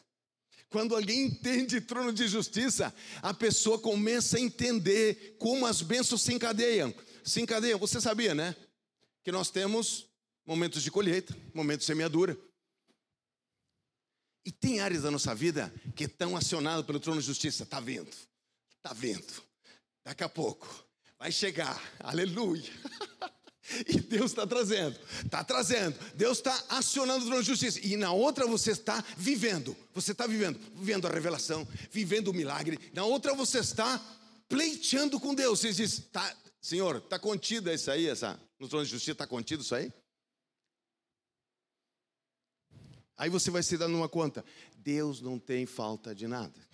[0.71, 6.33] Quando alguém entende trono de justiça, a pessoa começa a entender como as bênçãos se
[6.33, 6.95] encadeiam.
[7.23, 8.57] Se encadeiam, você sabia, né?
[9.23, 10.07] Que nós temos
[10.47, 12.39] momentos de colheita, momentos de semeadura.
[14.59, 17.65] Tem áreas da nossa vida que estão acionadas pelo trono de justiça.
[17.65, 18.11] Está vendo?
[18.77, 19.43] Está vendo?
[20.05, 20.67] Daqui a pouco
[21.23, 21.81] vai chegar.
[22.01, 22.71] Aleluia.
[23.87, 25.97] E Deus está trazendo, está trazendo.
[26.15, 27.79] Deus está acionando o trono de justiça.
[27.83, 29.75] E na outra você está vivendo.
[29.95, 32.79] Você está vivendo, vivendo a revelação, vivendo o milagre.
[32.93, 33.99] Na outra você está
[34.49, 35.61] pleiteando com Deus.
[35.61, 39.63] Você diz, tá, Senhor, está contido isso aí, essa, no trono de justiça está contido
[39.63, 39.91] isso aí?
[43.17, 44.45] Aí você vai se dando uma conta.
[44.77, 46.72] Deus não tem falta de nada.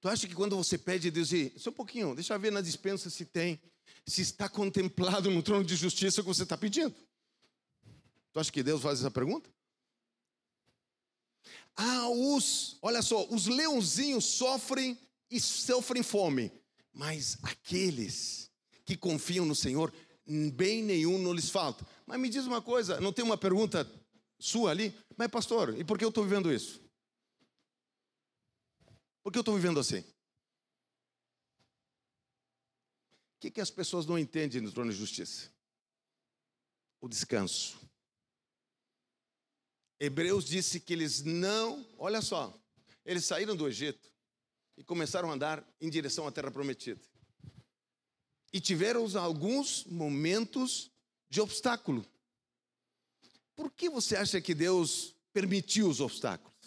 [0.00, 2.60] Tu acha que quando você pede a Deus, só um pouquinho, deixa eu ver na
[2.60, 3.60] dispensa se tem,
[4.06, 6.94] se está contemplado no trono de justiça que você está pedindo?
[8.32, 9.50] Tu acha que Deus faz essa pergunta?
[11.76, 14.98] Ah, os, olha só, os leãozinhos sofrem
[15.30, 16.52] e sofrem fome,
[16.92, 18.50] mas aqueles
[18.84, 19.92] que confiam no Senhor,
[20.54, 21.86] bem nenhum não lhes falta.
[22.06, 23.88] Mas me diz uma coisa, não tem uma pergunta
[24.38, 24.94] sua ali?
[25.16, 26.80] Mas pastor, e por que eu estou vivendo isso?
[29.22, 30.00] Por que eu estou vivendo assim?
[33.38, 35.50] O que, que as pessoas não entendem no trono de justiça?
[37.00, 37.78] O descanso.
[40.00, 42.56] Hebreus disse que eles não, olha só,
[43.04, 44.08] eles saíram do Egito
[44.76, 47.00] e começaram a andar em direção à terra prometida.
[48.52, 50.90] E tiveram alguns momentos
[51.28, 52.06] de obstáculo.
[53.56, 56.57] Por que você acha que Deus permitiu os obstáculos?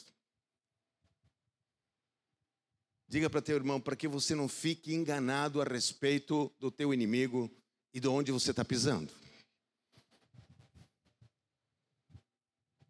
[3.12, 7.52] Diga para teu irmão, para que você não fique enganado a respeito do teu inimigo
[7.94, 9.12] e de onde você está pisando.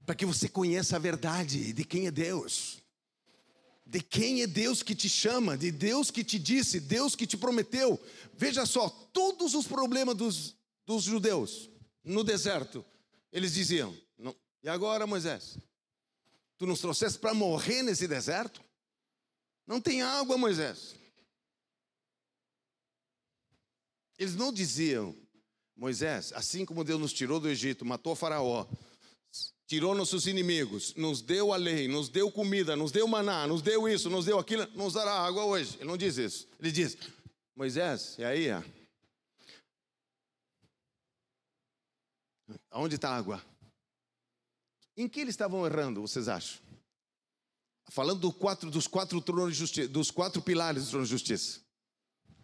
[0.05, 2.79] Para que você conheça a verdade de quem é Deus
[3.83, 7.35] de quem é Deus que te chama, de Deus que te disse, Deus que te
[7.35, 7.99] prometeu.
[8.37, 10.55] Veja só, todos os problemas dos,
[10.85, 11.67] dos judeus
[12.03, 12.85] no deserto,
[13.33, 13.93] eles diziam:
[14.61, 15.57] E agora, Moisés?
[16.59, 18.61] Tu nos trouxeste para morrer nesse deserto?
[19.65, 20.95] Não tem água, Moisés.
[24.17, 25.15] Eles não diziam,
[25.75, 28.67] Moisés, assim como Deus nos tirou do Egito, matou Faraó,
[29.65, 33.89] tirou nossos inimigos, nos deu a lei, nos deu comida, nos deu maná, nos deu
[33.89, 35.77] isso, nos deu aquilo, nos dará água hoje.
[35.77, 36.47] Ele não diz isso.
[36.59, 36.97] Ele diz:
[37.55, 38.51] Moisés, e aí?
[38.51, 38.61] Ó,
[42.73, 43.43] Onde está a água?
[44.95, 46.61] Em que eles estavam errando, vocês acham?
[47.91, 51.59] Falando do quatro, dos quatro tronos justiça, dos quatro pilares do trono de justiça.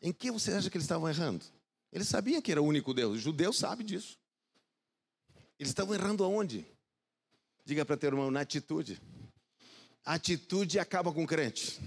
[0.02, 1.46] Em que você acha que eles estavam errando?
[1.90, 3.16] Eles sabiam que era o único Deus.
[3.16, 4.18] O judeu sabe disso.
[5.58, 6.66] Eles estavam errando aonde?
[7.64, 9.02] Diga para teu irmão, na atitude.
[10.04, 11.80] Atitude acaba com o crente.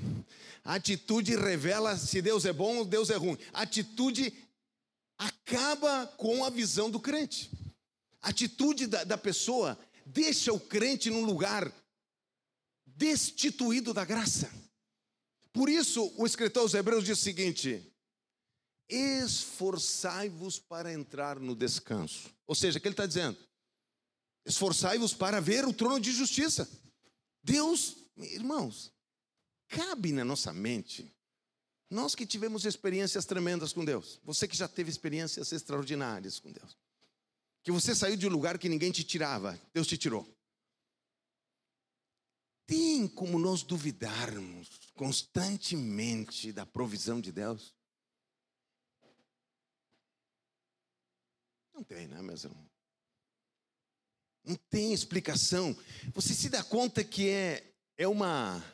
[0.65, 3.37] Atitude revela se Deus é bom ou Deus é ruim.
[3.53, 4.33] Atitude
[5.19, 7.51] acaba com a visão do crente.
[8.23, 11.71] Atitude da, da pessoa deixa o crente num lugar
[13.01, 14.53] destituído da graça.
[15.55, 17.83] Por isso, o escritor aos Hebreus diz o seguinte:
[18.87, 22.29] esforçai-vos para entrar no descanso.
[22.47, 23.39] Ou seja, o que ele está dizendo?
[24.45, 26.71] Esforçai-vos para ver o trono de justiça.
[27.43, 28.93] Deus, irmãos,
[29.69, 31.11] cabe na nossa mente.
[31.89, 36.77] Nós que tivemos experiências tremendas com Deus, você que já teve experiências extraordinárias com Deus,
[37.65, 40.29] que você saiu de um lugar que ninguém te tirava, Deus te tirou.
[42.71, 47.75] Tem como nós duvidarmos constantemente da provisão de Deus?
[51.75, 52.71] Não tem, né, meus irmãos?
[54.45, 55.77] Não tem explicação.
[56.15, 58.65] Você se dá conta que é, é uma.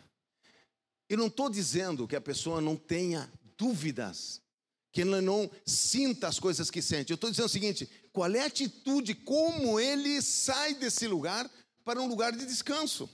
[1.09, 4.43] Eu não estou dizendo que a pessoa não tenha dúvidas,
[4.93, 7.13] que ela não sinta as coisas que sente.
[7.13, 11.51] Eu estou dizendo o seguinte: qual é a atitude, como ele sai desse lugar
[11.83, 13.09] para um lugar de descanso?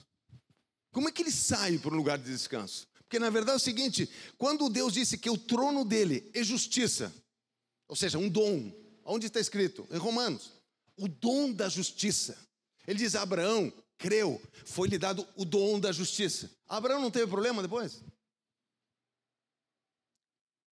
[0.93, 2.87] Como é que ele sai para um lugar de descanso?
[2.99, 7.13] Porque na verdade é o seguinte: quando Deus disse que o trono dele é justiça,
[7.89, 8.71] ou seja, um dom,
[9.03, 9.85] onde está escrito?
[9.91, 10.63] Em Romanos
[10.97, 12.37] o dom da justiça.
[12.87, 16.49] Ele diz: Abraão creu, foi-lhe dado o dom da justiça.
[16.67, 18.03] Abraão não teve problema depois?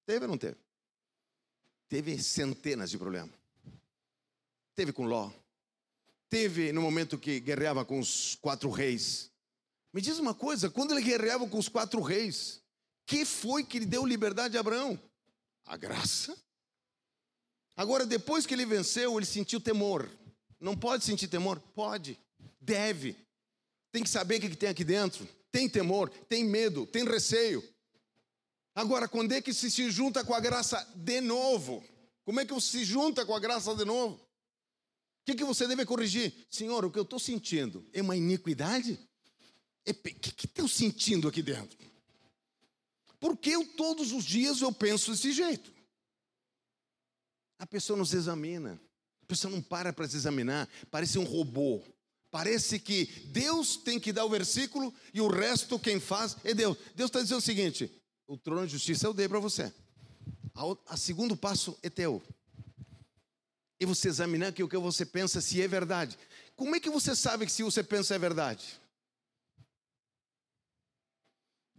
[0.06, 0.58] Teve ou não teve?
[1.88, 3.36] Teve centenas de problemas.
[4.76, 5.32] Teve com Ló.
[6.30, 9.31] Teve no momento que guerreava com os quatro reis.
[9.94, 12.62] Me diz uma coisa: quando ele guerreava com os quatro reis,
[13.06, 15.00] que foi que lhe deu liberdade a Abraão?
[15.66, 16.38] A graça.
[17.76, 20.10] Agora, depois que ele venceu, ele sentiu temor.
[20.60, 21.60] Não pode sentir temor?
[21.74, 22.20] Pode,
[22.60, 23.16] deve.
[23.92, 25.28] Tem que saber o que tem aqui dentro.
[25.52, 27.64] Tem temor, tem medo, tem receio.
[28.74, 31.84] Agora, quando é que se, se junta com a graça de novo?
[32.24, 34.16] Como é que se junta com a graça de novo?
[34.16, 36.34] O que, que você deve corrigir?
[36.50, 38.98] Senhor, o que eu estou sentindo é uma iniquidade?
[39.88, 41.78] O que estou sentindo aqui dentro?
[43.20, 45.72] Porque eu todos os dias eu penso desse jeito.
[47.60, 48.82] A pessoa não se examina,
[49.22, 51.82] a pessoa não para para se examinar, parece um robô.
[52.32, 56.78] Parece que Deus tem que dar o versículo e o resto quem faz é Deus.
[56.96, 57.92] Deus está dizendo o seguinte:
[58.26, 59.72] o trono de justiça eu dei para você.
[60.56, 62.24] A, a segundo passo é teu.
[63.80, 66.18] E você examinar que o que você pensa se é verdade.
[66.56, 68.80] Como é que você sabe que se você pensa é verdade?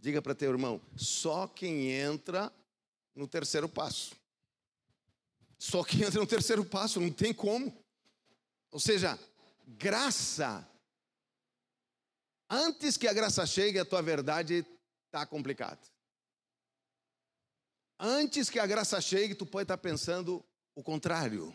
[0.03, 2.51] Diga para teu irmão, só quem entra
[3.15, 4.13] no terceiro passo.
[5.57, 7.73] Só quem entra no terceiro passo, não tem como.
[8.69, 9.17] Ou seja,
[9.65, 10.67] graça.
[12.49, 14.65] Antes que a graça chegue, a tua verdade
[15.05, 15.79] está complicada.
[17.97, 20.43] Antes que a graça chegue, tu pode estar pensando
[20.75, 21.53] o contrário.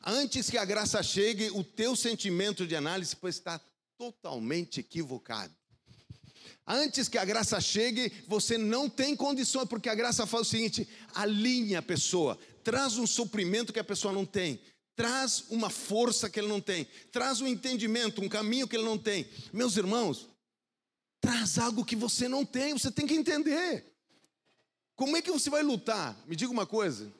[0.00, 3.60] Antes que a graça chegue, o teu sentimento de análise pode estar
[3.98, 5.59] totalmente equivocado.
[6.72, 10.88] Antes que a graça chegue, você não tem condições, porque a graça faz o seguinte:
[11.12, 14.60] alinha a pessoa, traz um suprimento que a pessoa não tem,
[14.94, 18.96] traz uma força que ele não tem, traz um entendimento, um caminho que ele não
[18.96, 19.28] tem.
[19.52, 20.28] Meus irmãos,
[21.20, 23.92] traz algo que você não tem, você tem que entender.
[24.94, 26.16] Como é que você vai lutar?
[26.24, 27.12] Me diga uma coisa.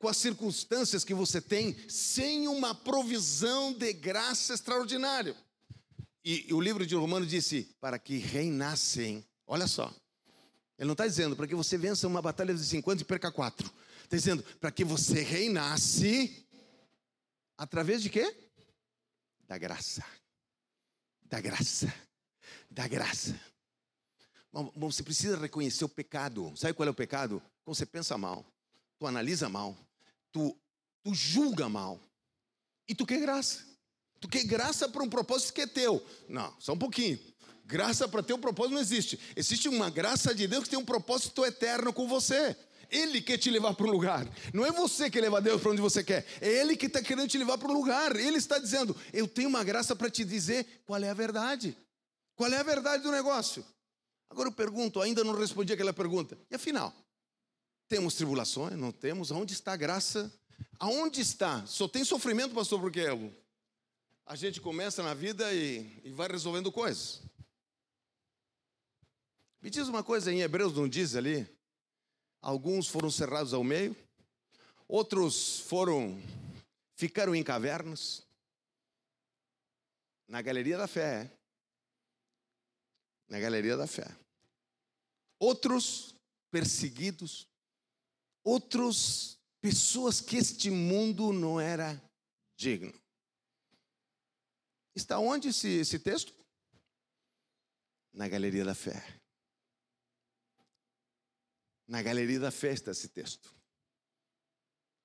[0.00, 5.36] Com as circunstâncias que você tem, sem uma provisão de graça extraordinária.
[6.28, 9.24] E, o livro de Romanos disse: para que reinassem.
[9.46, 9.94] Olha só.
[10.76, 13.70] Ele não está dizendo para que você vença uma batalha de 50 e perca quatro.
[14.02, 16.44] Está dizendo para que você reinasse
[17.56, 18.36] através de quê?
[19.46, 20.04] Da graça.
[21.22, 21.94] Da graça.
[22.68, 23.40] Da graça.
[24.52, 26.52] Bom, você precisa reconhecer o pecado.
[26.56, 27.40] Sabe qual é o pecado?
[27.64, 28.44] Quando você pensa mal,
[28.98, 29.78] tu analisa mal,
[30.32, 30.58] tu,
[31.04, 32.00] tu julga mal
[32.88, 33.75] e tu quer graça.
[34.30, 36.04] Quer graça para um propósito que é teu.
[36.28, 37.18] Não, só um pouquinho.
[37.64, 39.18] Graça para teu propósito não existe.
[39.34, 42.56] Existe uma graça de Deus que tem um propósito eterno com você.
[42.90, 44.28] Ele quer te levar para um lugar.
[44.52, 46.24] Não é você que leva Deus para onde você quer.
[46.40, 48.14] É Ele que está querendo te levar para um lugar.
[48.14, 51.76] Ele está dizendo: Eu tenho uma graça para te dizer qual é a verdade.
[52.36, 53.64] Qual é a verdade do negócio?
[54.30, 56.36] Agora eu pergunto, ainda não respondi aquela pergunta.
[56.50, 56.94] E afinal,
[57.88, 58.76] temos tribulações?
[58.76, 59.32] Não temos?
[59.32, 60.32] Aonde está a graça?
[60.78, 61.64] Aonde está?
[61.66, 63.00] Só tem sofrimento, pastor, porque
[64.26, 67.22] a gente começa na vida e, e vai resolvendo coisas.
[69.62, 71.48] Me diz uma coisa em Hebreus, não diz ali?
[72.42, 73.96] Alguns foram cerrados ao meio,
[74.88, 76.20] outros foram,
[76.96, 78.26] ficaram em cavernas.
[80.28, 81.30] Na galeria da fé, é?
[83.28, 84.08] na galeria da fé.
[85.38, 86.16] Outros
[86.50, 87.46] perseguidos,
[88.42, 92.00] outros pessoas que este mundo não era
[92.56, 92.92] digno.
[94.96, 96.32] Está onde esse, esse texto?
[98.14, 99.20] Na galeria da fé.
[101.86, 103.54] Na galeria da fé está esse texto.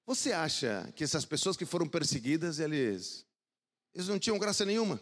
[0.05, 3.27] Você acha que essas pessoas que foram perseguidas, eles,
[3.93, 4.99] eles não tinham graça nenhuma?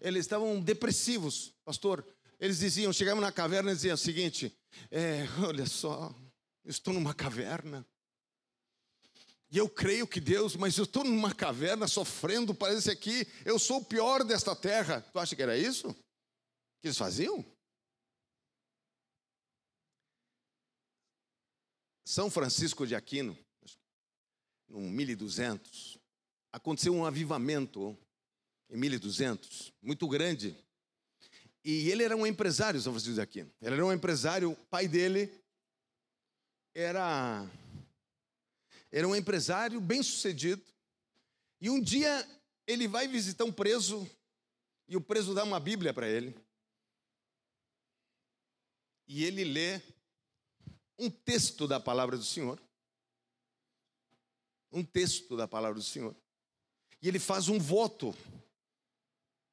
[0.00, 2.04] Eles estavam depressivos, pastor.
[2.40, 4.52] Eles diziam, chegavam na caverna e diziam o seguinte:
[4.90, 6.12] é, olha só,
[6.64, 7.86] estou numa caverna.
[9.52, 13.80] E eu creio que Deus, mas eu estou numa caverna sofrendo, parece aqui, eu sou
[13.80, 15.02] o pior desta terra.
[15.12, 15.94] Tu acha que era isso
[16.80, 17.44] que eles faziam?
[22.02, 23.38] São Francisco de Aquino,
[24.68, 25.98] no 1200,
[26.50, 27.96] aconteceu um avivamento
[28.70, 30.56] em 1200, muito grande.
[31.62, 33.52] E ele era um empresário, São Francisco de Aquino.
[33.60, 35.30] Ele era um empresário, o pai dele
[36.74, 37.46] era,
[38.92, 40.62] era um empresário bem sucedido.
[41.60, 42.28] E um dia
[42.66, 44.08] ele vai visitar um preso,
[44.86, 46.36] e o preso dá uma Bíblia para ele.
[49.08, 49.80] E ele lê
[50.98, 52.60] um texto da palavra do Senhor.
[54.70, 56.14] Um texto da palavra do Senhor.
[57.00, 58.14] E ele faz um voto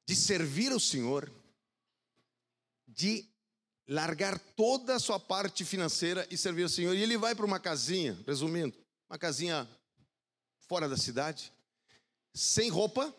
[0.06, 1.30] de servir ao Senhor
[2.86, 3.28] de
[3.86, 6.94] largar toda a sua parte financeira e servir ao Senhor.
[6.94, 8.79] E ele vai para uma casinha, resumindo,
[9.10, 9.68] uma casinha
[10.68, 11.52] fora da cidade,
[12.32, 13.12] sem roupa.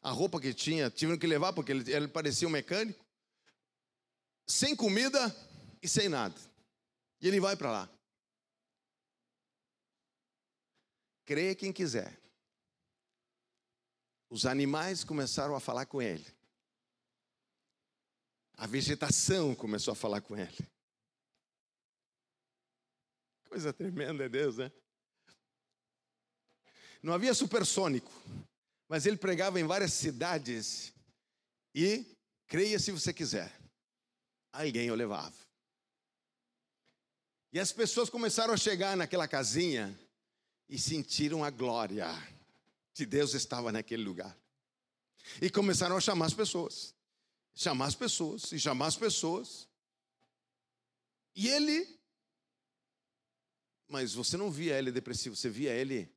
[0.00, 3.04] A roupa que tinha, tiveram que levar porque ele, ele parecia um mecânico.
[4.46, 5.34] Sem comida
[5.82, 6.38] e sem nada.
[7.20, 7.90] E ele vai para lá.
[11.24, 12.16] Creia quem quiser.
[14.30, 16.26] Os animais começaram a falar com ele.
[18.56, 20.73] A vegetação começou a falar com ele.
[23.54, 24.72] Coisa tremenda, é Deus, né?
[27.00, 28.10] Não havia supersônico,
[28.88, 30.92] mas ele pregava em várias cidades
[31.72, 32.04] e,
[32.48, 33.56] creia se você quiser,
[34.52, 35.36] alguém o levava.
[37.52, 39.96] E as pessoas começaram a chegar naquela casinha
[40.68, 42.08] e sentiram a glória
[42.92, 44.36] de Deus estava naquele lugar.
[45.40, 46.92] E começaram a chamar as pessoas,
[47.54, 49.68] chamar as pessoas e chamar as pessoas.
[51.36, 51.93] E ele,
[53.88, 56.10] mas você não via ele depressivo, você via ele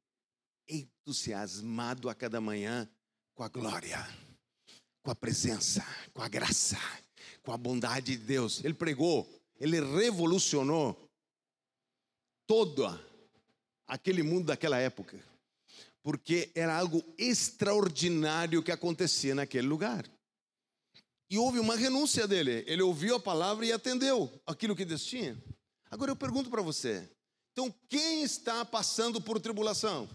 [0.68, 2.90] entusiasmado a cada manhã
[3.34, 3.98] com a glória,
[5.04, 6.78] com a presença, com a graça,
[7.44, 8.64] com a bondade de Deus.
[8.64, 9.28] Ele pregou,
[9.60, 11.10] ele revolucionou
[12.46, 12.86] todo
[13.88, 15.18] aquele mundo daquela época,
[16.02, 20.06] porque era algo extraordinário que acontecia naquele lugar.
[21.30, 22.64] E houve uma renúncia dele.
[22.68, 25.38] Ele ouviu a palavra e atendeu aquilo que Deus tinha.
[25.92, 27.10] Agora eu pergunto para você:
[27.58, 30.08] então quem está passando por tribulação?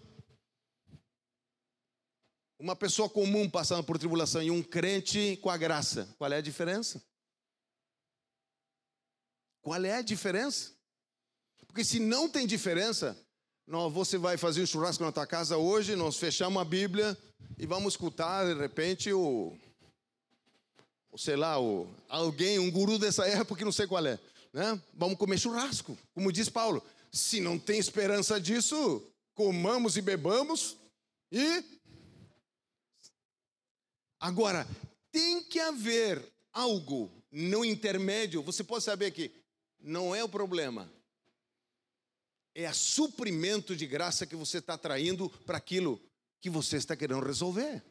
[2.56, 6.08] Uma pessoa comum passando por tribulação e um crente com a graça.
[6.16, 7.02] Qual é a diferença?
[9.60, 10.70] Qual é a diferença?
[11.66, 13.18] Porque se não tem diferença,
[13.90, 17.18] você vai fazer um churrasco na tua casa hoje, nós fechamos a Bíblia
[17.58, 19.58] e vamos escutar de repente o,
[21.10, 24.16] o sei lá, o, alguém, um guru dessa época que não sei qual é,
[24.52, 24.80] né?
[24.94, 26.80] Vamos comer churrasco, como diz Paulo.
[27.12, 30.76] Se não tem esperança disso, comamos e bebamos
[31.30, 31.62] e
[34.18, 34.66] agora
[35.10, 38.42] tem que haver algo no intermédio.
[38.42, 39.30] Você pode saber que
[39.78, 40.90] não é o problema
[42.54, 46.00] é a suprimento de graça que você está traindo para aquilo
[46.40, 47.82] que você está querendo resolver.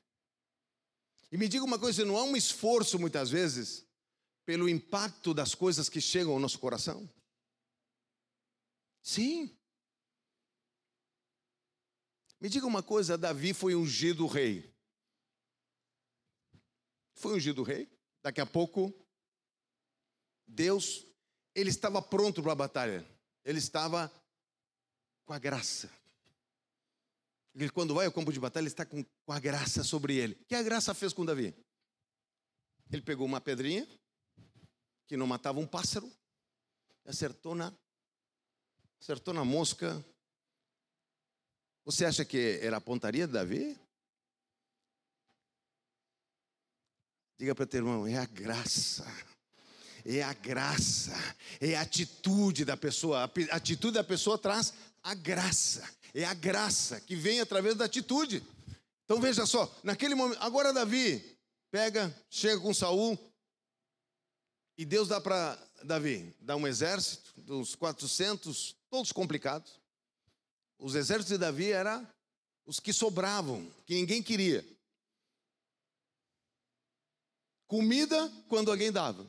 [1.32, 3.86] E me diga uma coisa: não há um esforço muitas vezes
[4.46, 7.10] pelo impacto das coisas que chegam ao nosso coração?
[9.02, 9.56] Sim.
[12.40, 14.74] Me diga uma coisa: Davi foi ungido rei.
[17.14, 17.90] Foi ungido rei.
[18.24, 18.94] Daqui a pouco,
[20.48, 21.06] Deus,
[21.56, 23.06] ele estava pronto para a batalha.
[23.44, 24.12] Ele estava
[25.26, 25.92] com a graça.
[27.54, 30.36] Ele, quando vai ao campo de batalha, ele está com, com a graça sobre ele.
[30.36, 31.54] O que a graça fez com Davi?
[32.92, 33.88] Ele pegou uma pedrinha,
[35.08, 36.12] que não matava um pássaro,
[37.06, 37.74] acertou na,
[39.02, 40.06] acertou na mosca.
[41.84, 43.78] Você acha que era a pontaria de Davi?
[47.38, 49.06] Diga para o teu irmão, é a graça
[50.06, 51.14] é a graça,
[51.60, 53.30] é a atitude da pessoa.
[53.52, 54.74] A atitude da pessoa traz
[55.04, 55.88] a graça.
[56.14, 58.44] É a graça que vem através da atitude.
[59.06, 61.38] Então veja só, naquele momento, agora Davi
[61.70, 63.18] pega, chega com Saul
[64.78, 69.80] e Deus dá para Davi, dá um exército dos 400, todos complicados.
[70.78, 72.06] Os exércitos de Davi eram
[72.66, 74.66] os que sobravam, que ninguém queria.
[77.68, 79.28] Comida quando alguém dava.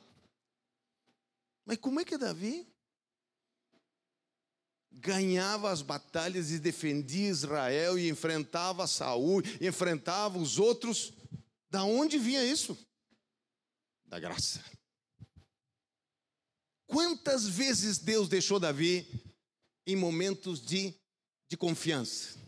[1.65, 2.67] Mas como é que Davi
[4.91, 11.13] ganhava as batalhas e defendia Israel e enfrentava Saul, enfrentava os outros?
[11.71, 12.77] Da onde vinha isso?
[14.05, 14.63] Da graça.
[16.87, 19.32] Quantas vezes Deus deixou Davi
[19.87, 20.95] em momentos de,
[21.49, 22.39] de confiança?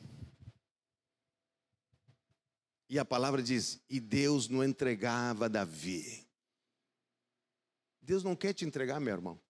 [2.89, 6.25] E a palavra diz: e Deus não entregava Davi
[8.05, 9.41] Deus não quer te entregar, meu irmão.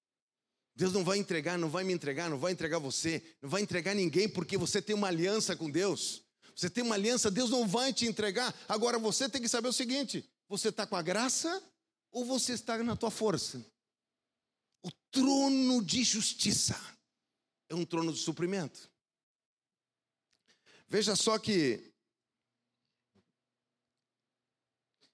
[0.77, 3.95] Deus não vai entregar, não vai me entregar, não vai entregar você, não vai entregar
[3.95, 6.23] ninguém porque você tem uma aliança com Deus.
[6.55, 8.55] Você tem uma aliança, Deus não vai te entregar.
[8.69, 11.63] Agora você tem que saber o seguinte: você está com a graça
[12.13, 13.65] ou você está na tua força?
[14.85, 16.81] O trono de justiça
[17.75, 18.91] é um trono de suprimento.
[20.87, 21.93] Veja só que.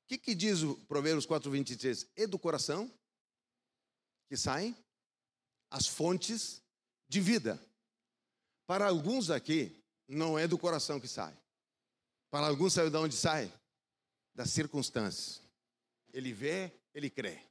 [0.02, 2.08] O que, que diz o Provérbios 4, 23?
[2.16, 2.92] É do coração
[4.28, 4.76] que saem
[5.70, 6.62] as fontes
[7.08, 7.60] de vida.
[8.66, 11.36] Para alguns aqui, não é do coração que sai.
[12.30, 13.52] Para alguns, sabe de onde sai?
[14.34, 15.42] Das circunstâncias.
[16.12, 17.49] Ele vê, ele crê.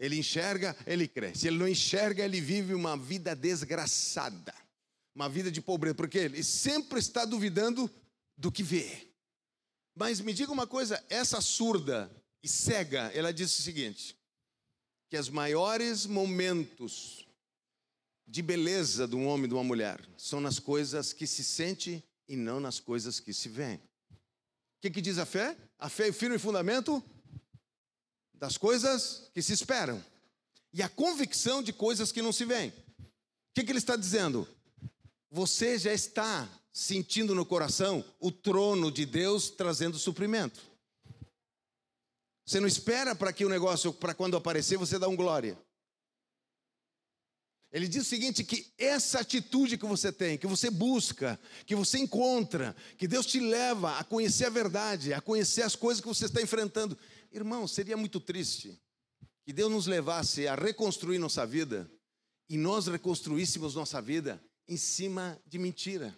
[0.00, 1.34] Ele enxerga, ele crê.
[1.34, 4.54] Se ele não enxerga, ele vive uma vida desgraçada.
[5.14, 5.94] Uma vida de pobreza.
[5.94, 7.88] Porque ele sempre está duvidando
[8.34, 9.08] do que vê.
[9.94, 12.10] Mas me diga uma coisa: essa surda
[12.42, 14.16] e cega, ela disse o seguinte:
[15.10, 17.26] que os maiores momentos
[18.26, 22.02] de beleza de um homem e de uma mulher são nas coisas que se sente
[22.26, 23.74] e não nas coisas que se vê.
[23.74, 25.54] O que, que diz a fé?
[25.78, 27.04] A fé é o firme fundamento
[28.40, 30.02] das coisas que se esperam
[30.72, 32.70] e a convicção de coisas que não se veem.
[32.70, 34.48] O que, que ele está dizendo?
[35.30, 40.62] Você já está sentindo no coração o trono de Deus trazendo suprimento.
[42.46, 45.58] Você não espera para que o negócio, para quando aparecer, você dá um glória.
[47.70, 51.98] Ele diz o seguinte: que essa atitude que você tem, que você busca, que você
[51.98, 56.24] encontra, que Deus te leva a conhecer a verdade, a conhecer as coisas que você
[56.24, 56.98] está enfrentando.
[57.30, 58.80] Irmão, seria muito triste
[59.44, 61.90] que Deus nos levasse a reconstruir nossa vida
[62.48, 66.16] e nós reconstruíssemos nossa vida em cima de mentira.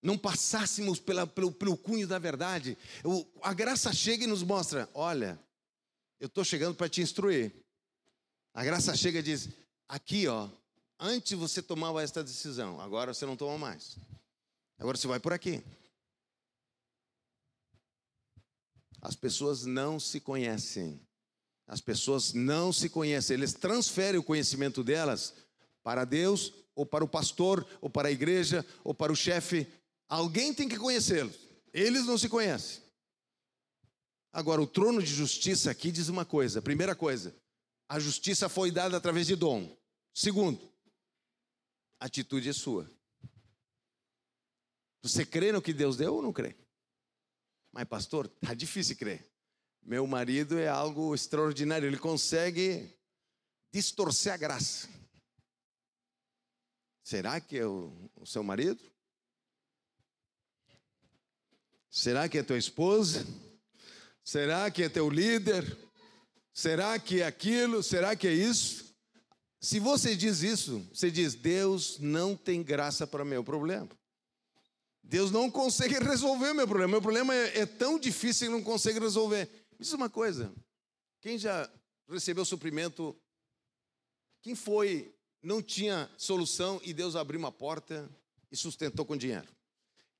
[0.00, 2.76] Não passássemos pela, pelo, pelo cunho da verdade.
[3.42, 5.40] a graça chega e nos mostra: olha,
[6.20, 7.52] eu estou chegando para te instruir.
[8.52, 9.48] A graça chega e diz:
[9.88, 10.48] aqui, ó,
[11.00, 13.96] antes você tomava esta decisão, agora você não toma mais.
[14.78, 15.62] Agora você vai por aqui.
[19.04, 20.98] As pessoas não se conhecem.
[21.66, 23.34] As pessoas não se conhecem.
[23.34, 25.34] Eles transferem o conhecimento delas
[25.82, 29.70] para Deus, ou para o pastor, ou para a igreja, ou para o chefe.
[30.08, 31.36] Alguém tem que conhecê-los.
[31.70, 32.82] Eles não se conhecem.
[34.32, 37.36] Agora, o trono de justiça aqui diz uma coisa: primeira coisa,
[37.86, 39.76] a justiça foi dada através de dom.
[40.14, 40.58] Segundo,
[42.00, 42.90] a atitude é sua.
[45.02, 46.56] Você crê no que Deus deu ou não crê?
[47.74, 49.28] Mas, pastor, tá difícil crer.
[49.82, 52.88] Meu marido é algo extraordinário, ele consegue
[53.72, 54.88] distorcer a graça.
[57.02, 58.80] Será que é o, o seu marido?
[61.90, 63.26] Será que é tua esposa?
[64.22, 65.76] Será que é teu líder?
[66.52, 67.82] Será que é aquilo?
[67.82, 68.94] Será que é isso?
[69.60, 73.90] Se você diz isso, você diz: Deus não tem graça para meu problema.
[75.04, 76.92] Deus não consegue resolver meu problema.
[76.92, 79.48] Meu problema é, é tão difícil que não consegue resolver.
[79.72, 80.52] Me diz uma coisa:
[81.20, 81.70] quem já
[82.08, 83.16] recebeu suprimento?
[84.42, 88.10] Quem foi, não tinha solução e Deus abriu uma porta
[88.50, 89.48] e sustentou com dinheiro?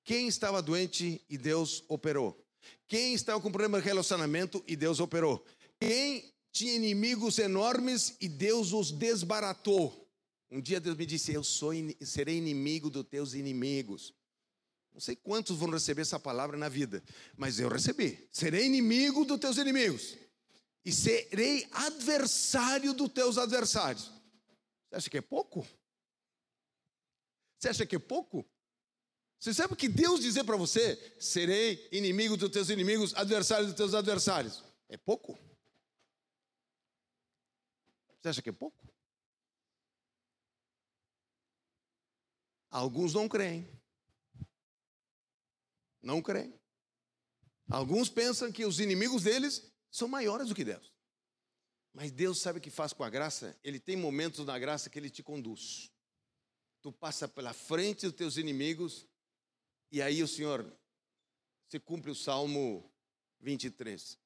[0.05, 2.39] Quem estava doente e Deus operou?
[2.87, 5.45] Quem estava com problema de relacionamento e Deus operou?
[5.80, 10.09] Quem tinha inimigos enormes e Deus os desbaratou.
[10.51, 14.14] Um dia Deus me disse: Eu sou, serei inimigo dos teus inimigos.
[14.95, 17.03] Não sei quantos vão receber essa palavra na vida,
[17.36, 18.28] mas eu recebi.
[18.30, 20.16] Serei inimigo dos teus inimigos
[20.84, 24.12] e serei adversário dos teus adversários.
[24.88, 25.66] Você acha que é pouco?
[27.59, 28.49] Você acha que é pouco?
[29.40, 30.97] Você sabe o que Deus dizer para você?
[31.18, 34.62] Serei inimigo dos teus inimigos, adversário dos teus adversários.
[34.88, 35.36] É pouco?
[38.22, 38.78] Você acha que é pouco?
[42.70, 43.68] Alguns não creem.
[46.05, 46.55] Não creem.
[47.70, 50.92] Alguns pensam que os inimigos deles são maiores do que Deus.
[51.92, 53.59] Mas Deus sabe o que faz com a graça?
[53.64, 55.90] Ele tem momentos na graça que ele te conduz.
[56.82, 59.09] Tu passa pela frente dos teus inimigos
[59.90, 60.66] e aí o Senhor,
[61.68, 62.92] você cumpre o Salmo
[63.40, 64.18] 23.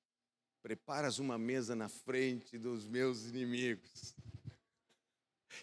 [0.63, 4.15] Preparas uma mesa na frente dos meus inimigos.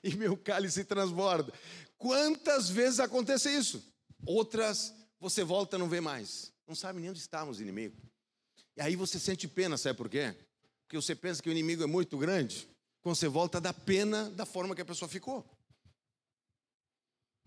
[0.04, 1.54] E meu cálice transborda.
[1.98, 3.82] Quantas vezes acontece isso?
[4.26, 4.94] Outras,
[5.30, 6.54] você volta e não vê mais.
[6.68, 8.00] Não sabe nem onde estão os inimigos.
[8.78, 10.36] E aí você sente pena, sabe por quê?
[10.84, 12.70] Porque você pensa que o inimigo é muito grande.
[13.02, 15.44] Quando você volta, dá pena da forma que a pessoa ficou.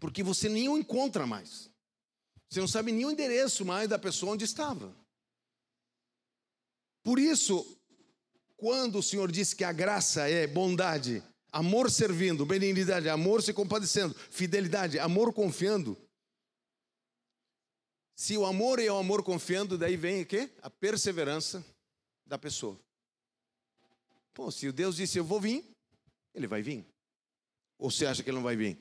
[0.00, 1.70] Porque você nem o encontra mais.
[2.50, 4.92] Você não sabe nem o endereço mais da pessoa onde estava.
[7.04, 7.64] Por isso,
[8.56, 11.22] quando o Senhor disse que a graça é bondade,
[11.52, 15.96] amor servindo, benignidade, amor se compadecendo, fidelidade, amor confiando.
[18.18, 20.50] Se o amor é o amor confiando, daí vem o quê?
[20.60, 21.64] A perseverança
[22.26, 22.76] da pessoa.
[24.34, 25.64] Pô, se Deus disse eu vou vir,
[26.34, 26.84] ele vai vir.
[27.78, 28.76] Ou você acha que ele não vai vir?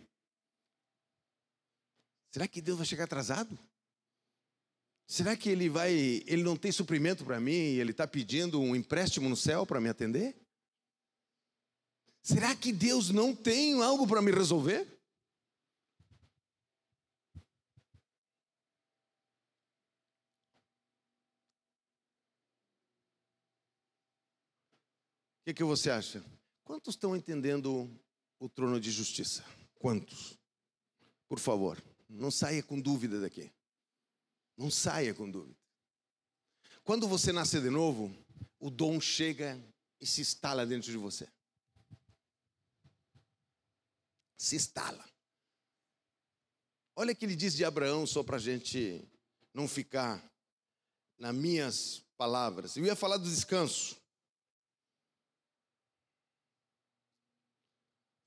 [2.31, 3.55] Será que Deus vai chegar atrasado?
[5.05, 5.93] Será que ele vai,
[6.25, 9.79] ele não tem suprimento para mim e ele está pedindo um empréstimo no céu para
[9.79, 10.35] me atender?
[12.23, 14.96] Será que Deus não tem algo para me resolver?
[25.47, 26.21] Que, que você acha?
[26.65, 27.89] Quantos estão entendendo
[28.37, 29.45] o trono de justiça?
[29.75, 30.37] Quantos?
[31.25, 33.49] Por favor, não saia com dúvida daqui.
[34.57, 35.57] Não saia com dúvida.
[36.83, 38.13] Quando você nasce de novo,
[38.59, 39.57] o dom chega
[40.01, 41.25] e se instala dentro de você.
[44.37, 45.09] Se instala.
[46.93, 49.01] Olha o que ele diz de Abraão, só para a gente
[49.53, 50.21] não ficar
[51.17, 52.75] nas minhas palavras.
[52.75, 53.95] Eu ia falar do descanso.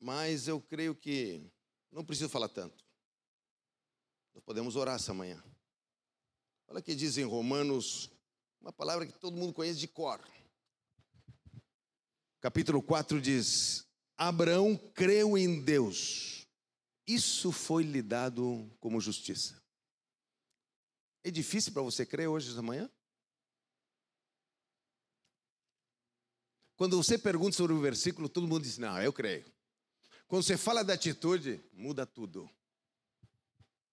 [0.01, 1.47] Mas eu creio que
[1.93, 2.83] não preciso falar tanto.
[4.35, 5.43] Nós podemos orar essa manhã.
[6.67, 8.11] Olha o que diz em Romanos,
[8.61, 10.21] uma palavra que todo mundo conhece de cor.
[12.41, 13.87] Capítulo 4 diz:
[14.17, 16.47] Abraão creu em Deus,
[17.07, 19.61] isso foi lhe dado como justiça.
[21.23, 22.91] É difícil para você crer hoje de manhã?
[26.77, 29.45] Quando você pergunta sobre o versículo, todo mundo diz: Não, eu creio.
[30.31, 32.49] Quando você fala da atitude, muda tudo.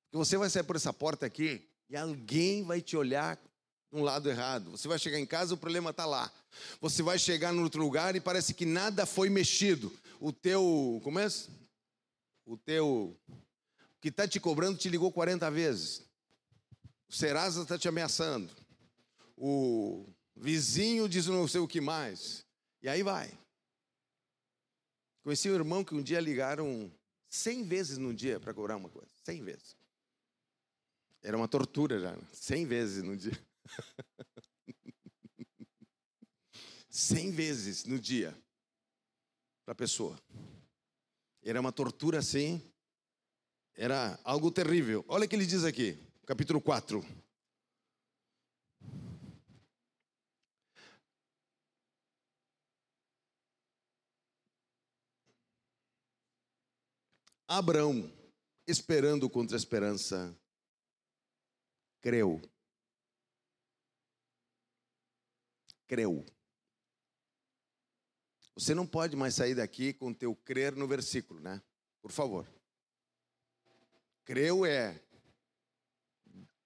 [0.05, 3.35] Porque você vai sair por essa porta aqui e alguém vai te olhar
[3.91, 4.69] de um lado errado.
[4.69, 6.31] Você vai chegar em casa, o problema está lá.
[6.79, 9.91] Você vai chegar em outro lugar e parece que nada foi mexido.
[10.19, 11.25] O teu, como é?
[12.45, 13.17] O teu,
[13.99, 16.03] que está te cobrando te ligou 40 vezes.
[17.09, 18.53] O Serasa está te ameaçando.
[19.35, 22.45] O vizinho diz não sei o que mais.
[22.83, 23.35] E aí vai.
[25.27, 26.89] Conheci um irmão que um dia ligaram
[27.27, 29.11] 100 vezes no dia para cobrar uma coisa.
[29.25, 29.75] 100 vezes.
[31.21, 32.17] Era uma tortura já.
[32.31, 32.65] 100 né?
[32.65, 33.37] vezes no dia.
[36.89, 38.33] 100 vezes no dia
[39.65, 40.17] para a pessoa.
[41.43, 42.61] Era uma tortura assim.
[43.75, 45.03] Era algo terrível.
[45.09, 47.05] Olha o que ele diz aqui, capítulo 4.
[57.47, 58.11] Abraão,
[58.67, 60.37] esperando contra a esperança,
[62.01, 62.41] creu.
[65.87, 66.25] Creu.
[68.53, 71.61] Você não pode mais sair daqui com teu crer no versículo, né?
[72.01, 72.45] Por favor.
[74.25, 75.01] Creu é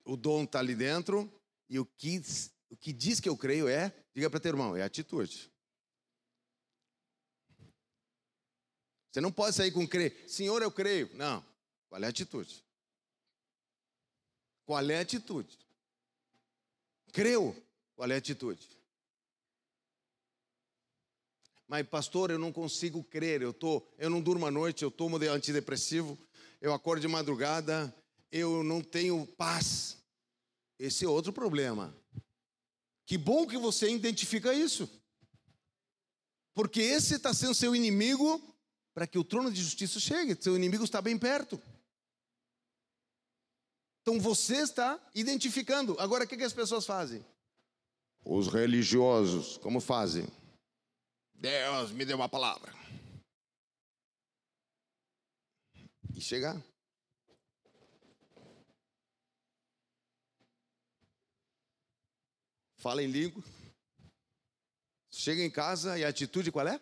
[0.06, 1.32] o dom está ali dentro
[1.70, 2.20] e o que,
[2.70, 5.51] o que diz que eu creio é, diga para teu irmão, é atitude.
[9.12, 11.09] Você não pode sair com crer, Senhor, eu creio.
[11.16, 11.45] Não.
[11.89, 12.64] Qual é a atitude?
[14.66, 15.57] Qual é a atitude?
[17.12, 17.55] Creu.
[17.95, 18.70] Qual é a atitude?
[21.68, 23.41] Mas, pastor, eu não consigo crer.
[23.41, 26.18] Eu, tô, eu não durmo à noite, eu tomo de antidepressivo,
[26.62, 27.93] eu acordo de madrugada,
[28.32, 29.97] eu não tenho paz.
[30.80, 31.93] Esse é outro problema.
[33.05, 34.89] Que bom que você identifica isso.
[36.53, 38.41] Porque esse está sendo seu inimigo
[38.94, 40.42] para que o trono de justiça chegue.
[40.42, 41.62] Seu inimigo está bem perto.
[44.02, 46.00] Então você está identificando.
[46.00, 47.26] Agora, o que, que as pessoas fazem?
[48.24, 50.28] Os religiosos, como fazem?
[51.34, 52.74] Deus me deu uma palavra.
[56.14, 56.62] E chegar.
[62.78, 63.44] Fala em língua.
[65.12, 66.82] Chega em casa e a atitude qual é?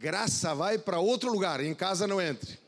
[0.00, 2.58] Graça vai para outro lugar, em casa não entre.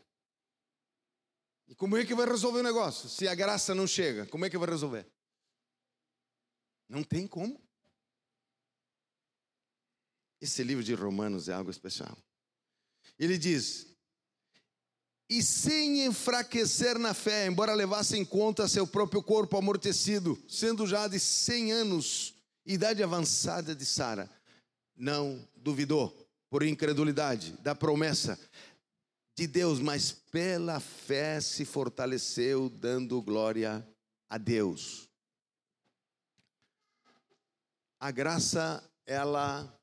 [1.66, 3.08] E como é que vai resolver o negócio?
[3.08, 5.06] Se a graça não chega, como é que vai resolver?
[6.86, 7.58] Não tem como.
[10.42, 12.14] Esse livro de Romanos é algo especial.
[13.18, 13.86] Ele diz:
[15.26, 21.08] E sem enfraquecer na fé, embora levasse em conta seu próprio corpo amortecido, sendo já
[21.08, 22.34] de 100 anos,
[22.66, 24.30] idade avançada de Sara,
[24.94, 26.21] não duvidou
[26.52, 28.38] por incredulidade da promessa
[29.34, 33.88] de Deus, mas pela fé se fortaleceu, dando glória
[34.28, 35.08] a Deus.
[37.98, 39.80] A graça, ela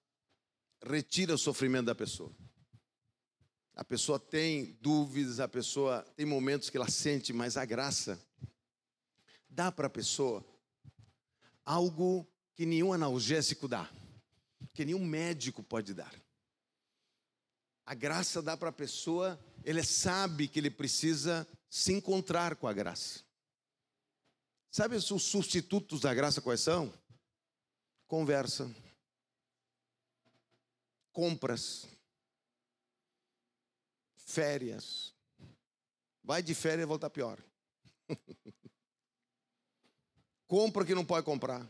[0.86, 2.32] retira o sofrimento da pessoa.
[3.74, 8.24] A pessoa tem dúvidas, a pessoa tem momentos que ela sente, mas a graça
[9.50, 10.46] dá para a pessoa
[11.66, 13.90] algo que nenhum analgésico dá,
[14.72, 16.14] que nenhum médico pode dar.
[17.90, 22.72] A graça dá para a pessoa, ele sabe que ele precisa se encontrar com a
[22.72, 23.22] graça.
[24.70, 26.94] Sabe os substitutos da graça quais são?
[28.06, 28.72] Conversa,
[31.12, 31.88] compras,
[34.18, 35.12] férias.
[36.24, 37.44] Vai de férias e volta pior.
[40.46, 41.68] Compra o que não pode comprar.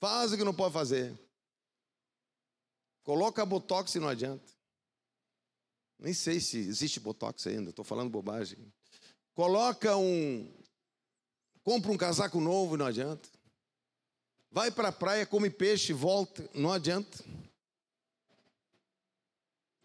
[0.00, 1.14] Faz o que não pode fazer.
[3.02, 4.53] Coloca botox e não adianta.
[6.04, 8.58] Nem sei se existe botox ainda, estou falando bobagem.
[9.32, 10.52] Coloca um.
[11.62, 13.26] Compra um casaco novo, não adianta.
[14.50, 17.24] Vai para a praia, come peixe, volta, não adianta.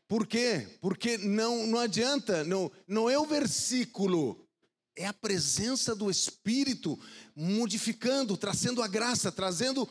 [0.09, 0.67] Por quê?
[0.81, 4.45] Porque não, não adianta, não, não é o versículo,
[4.97, 6.99] é a presença do Espírito
[7.33, 9.87] modificando, trazendo a graça, trazendo,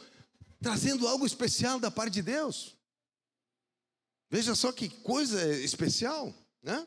[0.60, 2.77] trazendo algo especial da parte de Deus.
[4.30, 6.86] Veja só que coisa especial, né?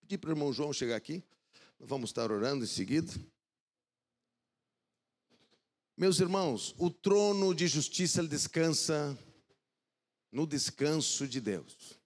[0.00, 1.22] Pedi para o irmão João chegar aqui.
[1.78, 3.12] vamos estar orando em seguida.
[5.96, 9.16] Meus irmãos, o trono de justiça descansa
[10.32, 11.98] no descanso de Deus.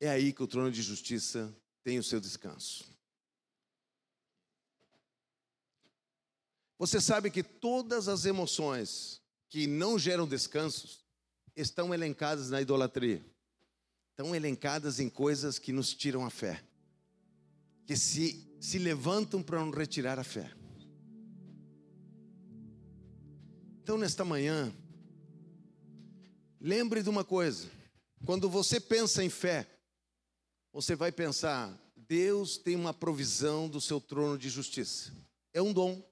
[0.00, 2.84] É aí que o trono de justiça tem o seu descanso.
[6.76, 11.01] Você sabe que todas as emoções que não geram descansos
[11.56, 13.24] estão elencadas na idolatria.
[14.10, 16.62] Estão elencadas em coisas que nos tiram a fé.
[17.86, 20.52] Que se, se levantam para nos retirar a fé.
[23.82, 24.72] Então, nesta manhã,
[26.60, 27.68] lembre de uma coisa:
[28.24, 29.66] quando você pensa em fé,
[30.72, 35.12] você vai pensar, Deus tem uma provisão do seu trono de justiça.
[35.52, 36.02] É um dom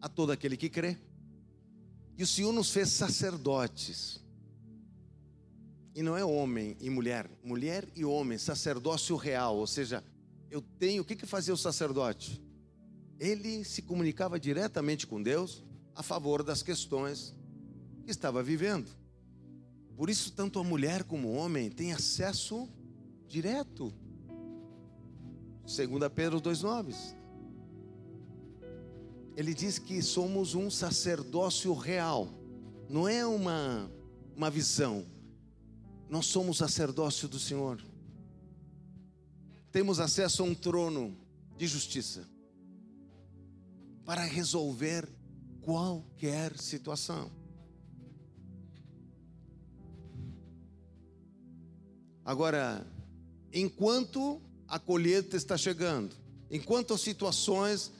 [0.00, 0.96] a todo aquele que crê.
[2.16, 4.20] E o Senhor nos fez sacerdotes.
[5.98, 10.04] E não é homem e mulher, mulher e homem, sacerdócio real, ou seja,
[10.48, 12.40] eu tenho, o que que fazia o sacerdote?
[13.18, 15.64] Ele se comunicava diretamente com Deus
[15.96, 17.34] a favor das questões
[18.04, 18.88] que estava vivendo.
[19.96, 22.68] Por isso, tanto a mulher como o homem têm acesso
[23.26, 23.92] direto.
[25.66, 26.94] Segunda Pedro 2,9.
[29.36, 32.28] Ele diz que somos um sacerdócio real.
[32.88, 33.90] Não é uma,
[34.36, 35.17] uma visão.
[36.08, 37.82] Nós somos sacerdócio do Senhor.
[39.70, 41.16] Temos acesso a um trono
[41.56, 42.26] de justiça
[44.04, 45.06] para resolver
[45.60, 47.30] qualquer situação.
[52.24, 52.86] Agora,
[53.52, 56.16] enquanto a colheita está chegando,
[56.50, 57.92] enquanto as situações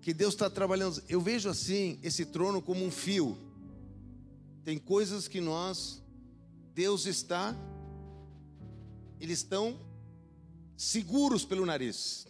[0.00, 3.38] que Deus está trabalhando, eu vejo assim esse trono como um fio.
[4.64, 6.01] Tem coisas que nós,
[6.74, 7.54] Deus está,
[9.20, 9.78] eles estão
[10.76, 12.26] seguros pelo nariz.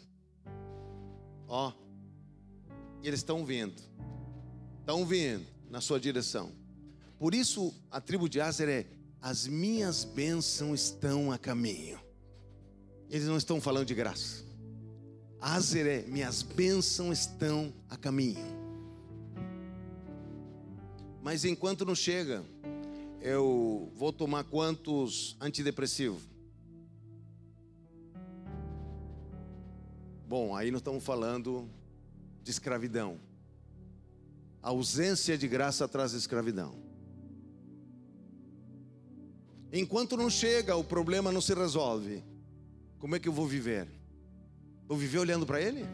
[1.49, 1.73] Ó,
[3.03, 3.93] e eles estão vindo
[4.83, 6.53] estão vindo na sua direção.
[7.19, 8.87] Por isso a tribo de Azer é:
[9.21, 11.99] as minhas bênçãos estão a caminho.
[13.09, 14.45] Eles não estão falando de graça.
[15.41, 18.61] Azer é: minhas bênçãos estão a caminho.
[21.23, 22.45] Mas enquanto não chega,
[23.23, 26.23] eu vou tomar quantos antidepressivos?
[30.29, 31.69] Bom, aí nós estamos falando
[32.43, 33.21] de escravidão.
[34.63, 36.75] A ausência de graça traz escravidão.
[39.73, 42.25] Enquanto não chega, o problema não se resolve.
[42.99, 43.89] Como é que eu vou viver?
[44.87, 45.85] Vou viver olhando para ele?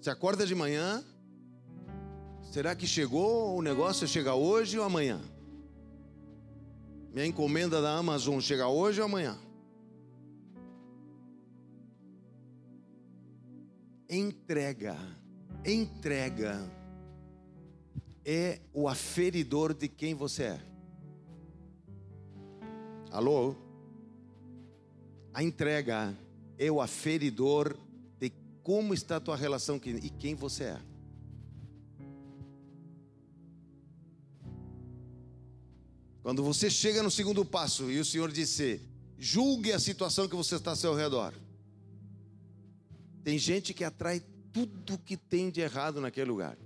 [0.00, 1.04] Se acorda de manhã,
[2.52, 5.20] será que chegou o negócio chega hoje ou amanhã?
[7.12, 9.36] Minha encomenda da Amazon chega hoje ou amanhã?
[14.12, 14.98] entrega,
[15.64, 16.70] entrega
[18.24, 20.60] é o aferidor de quem você é.
[23.10, 23.54] Alô?
[25.32, 26.14] A entrega
[26.58, 27.74] é o aferidor
[28.20, 28.30] de
[28.62, 30.91] como está a tua relação e quem você é.
[36.22, 38.80] Quando você chega no segundo passo e o Senhor disse:
[39.18, 41.34] julgue a situação que você está ao seu redor.
[43.24, 46.56] Tem gente que atrai tudo que tem de errado naquele lugar.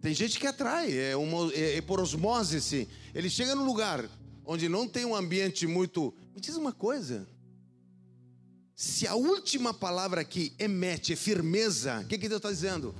[0.00, 2.86] Tem gente que atrai, é, uma, é, é por osmose, sim.
[3.12, 4.08] Ele chega num lugar
[4.44, 6.14] onde não tem um ambiente muito.
[6.34, 7.26] Me diz uma coisa.
[8.76, 12.94] Se a última palavra aqui é mete, é firmeza, o que, que Deus está dizendo?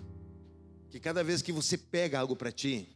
[0.90, 2.88] Que cada vez que você pega algo para ti,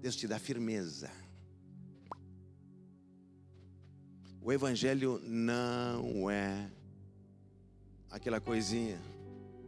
[0.00, 1.10] Deus te dá firmeza.
[4.40, 6.70] O Evangelho não é
[8.10, 9.00] aquela coisinha.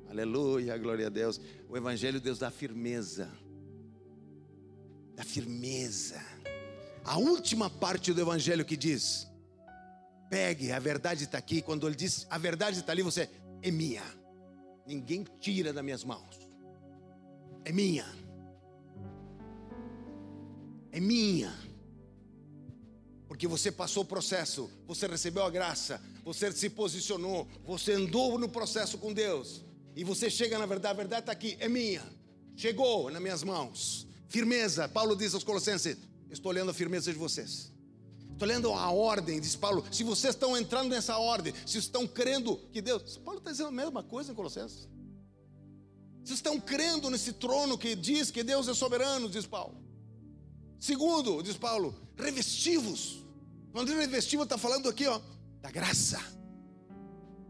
[0.08, 1.40] Aleluia, glória a Deus.
[1.68, 3.30] O Evangelho, Deus dá firmeza.
[5.14, 6.24] Dá firmeza.
[7.04, 9.26] A última parte do Evangelho que diz:
[10.30, 11.60] pegue, a verdade está aqui.
[11.60, 13.28] Quando ele diz a verdade está ali, você
[13.60, 14.17] é minha.
[14.88, 16.50] Ninguém tira das minhas mãos.
[17.64, 18.06] É minha.
[20.90, 21.68] É minha
[23.38, 28.48] porque você passou o processo, você recebeu a graça, você se posicionou, você andou no
[28.48, 29.62] processo com Deus,
[29.94, 32.02] e você chega na verdade, a verdade está aqui, é minha,
[32.56, 34.08] chegou nas minhas mãos.
[34.28, 35.98] Firmeza, Paulo diz aos Colossenses:
[36.30, 37.70] Estou olhando a firmeza de vocês.
[38.38, 39.84] Estou lendo a ordem, diz Paulo.
[39.90, 43.16] Se vocês estão entrando nessa ordem, se estão crendo que Deus.
[43.16, 44.88] Paulo está dizendo a mesma coisa em Colossenses.
[46.24, 49.82] Se estão crendo nesse trono que diz que Deus é soberano, diz Paulo.
[50.78, 53.24] Segundo, diz Paulo, revestivos.
[53.72, 55.20] Quando revestivo está falando aqui, ó,
[55.60, 56.22] da graça,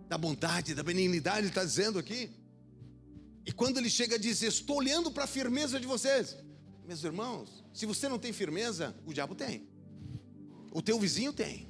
[0.09, 2.30] da bondade, da benignidade, ele está dizendo aqui.
[3.45, 6.34] E quando ele chega, diz: Estou olhando para a firmeza de vocês.
[6.86, 9.68] Meus irmãos, se você não tem firmeza, o diabo tem,
[10.73, 11.69] o teu vizinho tem.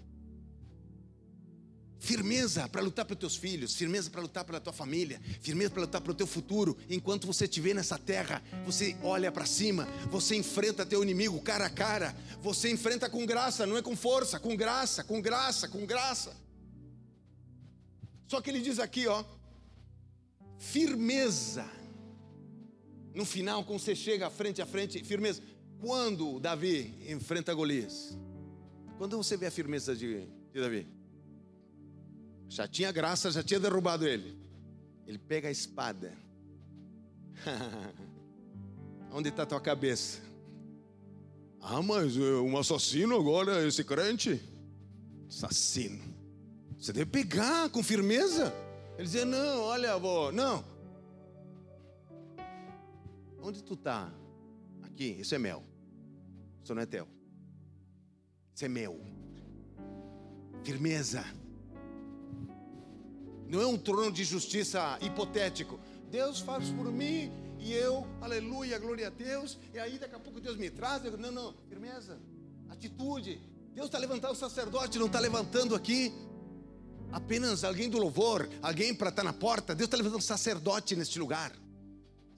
[1.98, 6.00] Firmeza para lutar pelos teus filhos, firmeza para lutar pela tua família, firmeza para lutar
[6.00, 6.76] pelo teu futuro.
[6.88, 11.70] Enquanto você estiver nessa terra, você olha para cima, você enfrenta teu inimigo cara a
[11.70, 16.36] cara, você enfrenta com graça, não é com força, com graça, com graça, com graça.
[18.28, 19.24] Só que ele diz aqui, ó,
[20.58, 21.68] firmeza.
[23.12, 25.42] No final, quando você chega frente a frente, firmeza.
[25.80, 28.16] Quando Davi enfrenta Golias?
[28.98, 30.86] Quando você vê a firmeza de, de Davi?
[32.48, 34.36] Já tinha graça, já tinha derrubado ele.
[35.06, 36.12] Ele pega a espada.
[39.12, 40.20] Onde está tua cabeça?
[41.60, 44.42] Ah, mas eh, um assassino agora, esse crente?
[45.28, 46.02] Assassino.
[46.76, 48.52] Você deve pegar com firmeza.
[48.94, 50.64] Ele dizia: Não, olha, avô, não.
[53.40, 54.12] Onde tu está?
[54.82, 55.62] Aqui, isso é mel.
[56.62, 57.06] Isso não é teu.
[58.60, 59.00] É meu.
[60.64, 61.24] Firmeza.
[63.46, 65.78] Não é um trono de justiça hipotético.
[66.10, 69.58] Deus faz por mim e eu, aleluia, glória a Deus.
[69.72, 71.02] E aí daqui a pouco Deus me traz.
[71.18, 72.18] Não, não, firmeza,
[72.68, 73.40] atitude.
[73.74, 76.12] Deus está levantando o sacerdote, não está levantando aqui
[77.12, 79.74] apenas alguém do louvor, alguém para estar tá na porta.
[79.74, 81.52] Deus está levantando sacerdote neste lugar.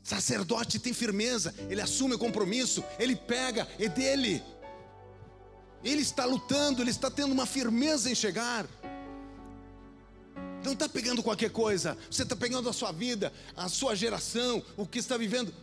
[0.03, 4.43] Sacerdote tem firmeza, ele assume o compromisso, ele pega, é dele.
[5.83, 8.67] Ele está lutando, ele está tendo uma firmeza em chegar.
[10.65, 14.87] Não está pegando qualquer coisa, você está pegando a sua vida, a sua geração, o
[14.87, 15.55] que está vivendo.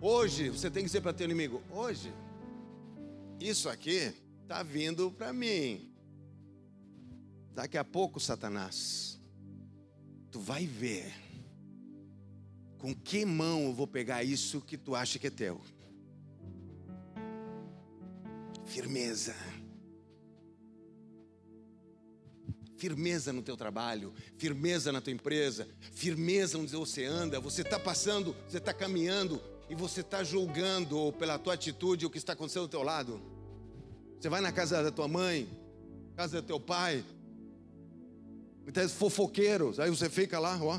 [0.00, 2.12] Hoje, você tem que dizer para teu inimigo: hoje,
[3.40, 5.90] isso aqui está vindo para mim.
[7.52, 9.20] Daqui a pouco, Satanás,
[10.30, 11.12] tu vai ver
[12.78, 15.60] com que mão eu vou pegar isso que tu acha que é teu.
[18.66, 19.34] Firmeza.
[22.84, 27.40] Firmeza no teu trabalho, firmeza na tua empresa, firmeza onde você anda.
[27.40, 32.18] Você está passando, você está caminhando e você está julgando pela tua atitude o que
[32.18, 33.22] está acontecendo ao teu lado.
[34.20, 35.48] Você vai na casa da tua mãe,
[36.14, 37.02] casa do teu pai,
[38.64, 40.78] muitas fofoqueiros, aí você fica lá, ó.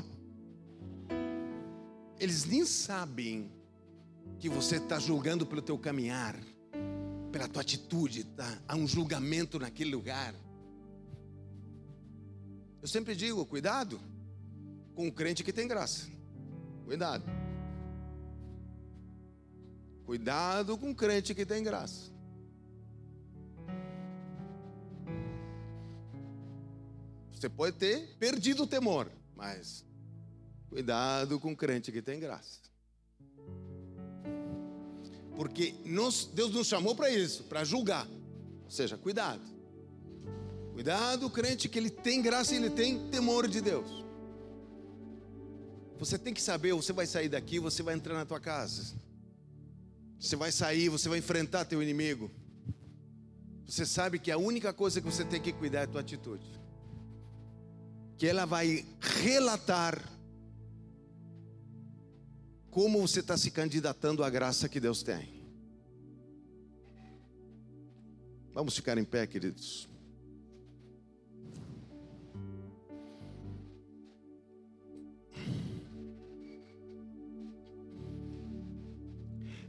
[2.20, 3.50] Eles nem sabem
[4.38, 6.38] que você está julgando pelo teu caminhar,
[7.32, 8.62] pela tua atitude, tá?
[8.68, 10.36] há um julgamento naquele lugar.
[12.86, 14.00] Eu sempre digo, cuidado
[14.94, 16.08] com o crente que tem graça.
[16.84, 17.24] Cuidado.
[20.04, 22.12] Cuidado com o crente que tem graça.
[27.32, 29.84] Você pode ter perdido o temor, mas
[30.70, 32.60] cuidado com o crente que tem graça.
[35.34, 35.74] Porque
[36.32, 38.06] Deus nos chamou para isso, para julgar.
[38.64, 39.55] Ou seja, cuidado.
[40.76, 44.04] Cuidado, crente, que ele tem graça e ele tem temor de Deus.
[45.98, 48.94] Você tem que saber, você vai sair daqui, você vai entrar na tua casa.
[50.20, 52.30] Você vai sair, você vai enfrentar teu inimigo.
[53.66, 56.44] Você sabe que a única coisa que você tem que cuidar é a tua atitude
[58.18, 60.02] que ela vai relatar
[62.70, 65.34] como você está se candidatando à graça que Deus tem.
[68.52, 69.88] Vamos ficar em pé, queridos.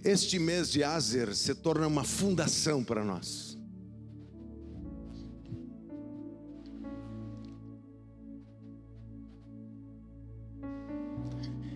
[0.04, 3.58] Este mês de Azer se torna uma fundação para nós.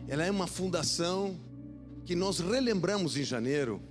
[0.08, 1.40] Ela é uma fundação
[2.06, 3.82] que nós relembramos em janeiro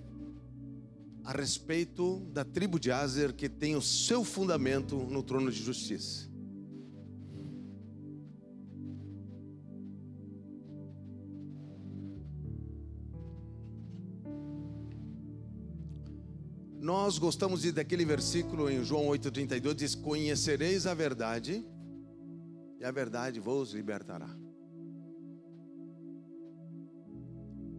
[1.25, 6.30] a respeito da tribo de Azer que tem o seu fundamento no trono de justiça.
[16.91, 21.65] Nós gostamos de, daquele versículo em João 8,32: diz: Conhecereis a verdade,
[22.81, 24.29] e a verdade vos libertará.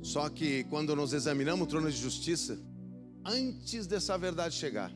[0.02, 2.58] Só que quando nós examinamos o trono de justiça,
[3.26, 4.94] antes dessa verdade chegar,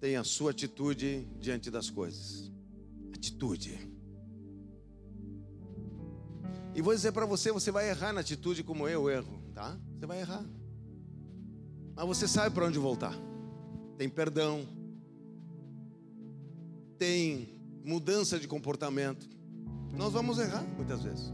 [0.00, 2.50] tem a sua atitude diante das coisas.
[3.12, 3.78] Atitude.
[6.74, 9.78] E vou dizer para você, você vai errar na atitude como eu erro, tá?
[9.98, 10.46] Você vai errar.
[11.98, 13.12] Mas você sabe para onde voltar.
[13.96, 14.64] tem perdão,
[16.96, 19.28] tem mudança de comportamento.
[19.92, 21.32] Nós vamos errar muitas vezes.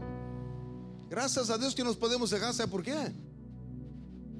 [1.07, 3.13] Graças a Deus que nós podemos errar, sabe por quê?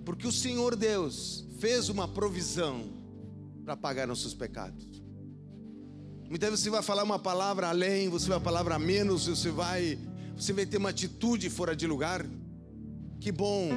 [0.03, 2.89] Porque o Senhor Deus fez uma provisão
[3.63, 5.03] para pagar nossos pecados.
[6.27, 9.99] Muitas vezes você vai falar uma palavra além, você vai palavra menos, você vai,
[10.35, 12.25] você vai ter uma atitude fora de lugar.
[13.19, 13.69] Que bom,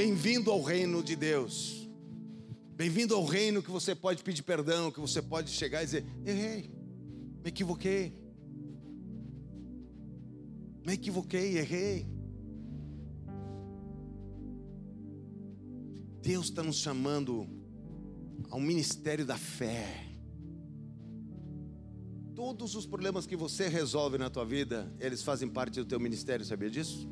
[0.00, 1.86] bem-vindo ao reino de Deus.
[2.74, 6.70] Bem-vindo ao reino que você pode pedir perdão, que você pode chegar e dizer: errei,
[7.44, 8.14] me equivoquei,
[10.86, 12.06] me equivoquei, errei.
[16.22, 17.46] Deus está nos chamando
[18.48, 20.06] ao ministério da fé.
[22.34, 26.42] Todos os problemas que você resolve na tua vida, eles fazem parte do teu ministério,
[26.42, 27.06] sabia disso?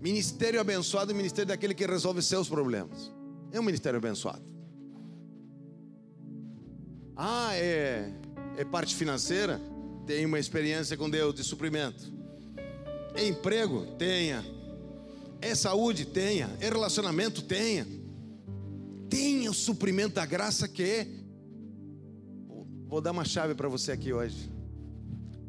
[0.00, 3.10] Ministério abençoado é o ministério daquele que resolve seus problemas.
[3.50, 4.42] É um ministério abençoado.
[7.16, 8.12] Ah, é,
[8.56, 9.60] é parte financeira?
[10.06, 12.12] Tem uma experiência com Deus de suprimento.
[13.14, 13.86] É emprego?
[13.98, 14.44] Tenha.
[15.40, 16.04] É saúde?
[16.04, 16.48] Tenha.
[16.60, 17.42] É relacionamento?
[17.42, 17.86] Tenha.
[19.10, 21.08] Tenha o suprimento da graça que é.
[22.86, 24.48] Vou dar uma chave para você aqui hoje.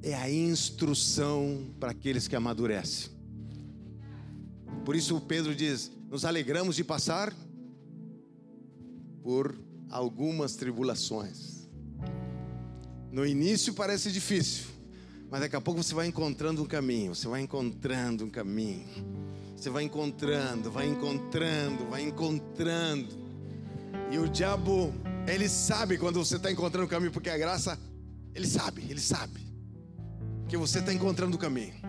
[0.02, 3.19] É a instrução para aqueles que amadurecem.
[4.90, 7.32] Por isso Pedro diz: Nos alegramos de passar
[9.22, 9.56] por
[9.88, 11.70] algumas tribulações.
[13.12, 14.66] No início parece difícil,
[15.30, 18.88] mas daqui a pouco você vai encontrando um caminho, você vai encontrando um caminho.
[19.56, 23.16] Você vai encontrando, vai encontrando, vai encontrando.
[24.10, 24.92] E o diabo,
[25.28, 27.78] ele sabe quando você está encontrando o caminho, porque a graça,
[28.34, 29.40] ele sabe, ele sabe
[30.48, 31.89] que você está encontrando o caminho.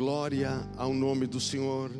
[0.00, 1.90] Glória ao nome do Senhor.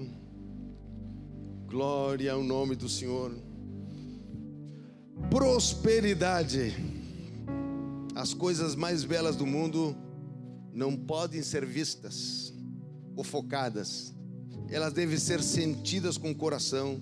[1.67, 3.31] Glória ao nome do Senhor.
[5.29, 6.75] Prosperidade.
[8.15, 9.95] As coisas mais belas do mundo
[10.73, 12.55] não podem ser vistas
[13.15, 14.15] ou focadas.
[14.71, 16.99] Elas devem ser sentidas com o coração,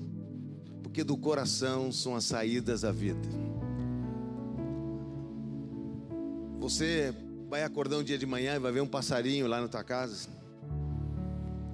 [0.82, 3.28] porque do coração são as saídas da vida.
[6.58, 7.14] Você
[7.48, 10.37] vai acordar um dia de manhã e vai ver um passarinho lá na tua casa.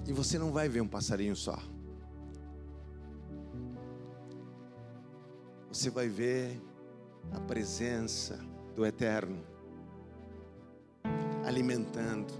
[0.06, 1.58] E você não vai ver um passarinho só.
[5.68, 6.60] Você vai ver
[7.32, 8.38] a presença
[8.76, 9.42] do Eterno
[11.44, 12.32] alimentando,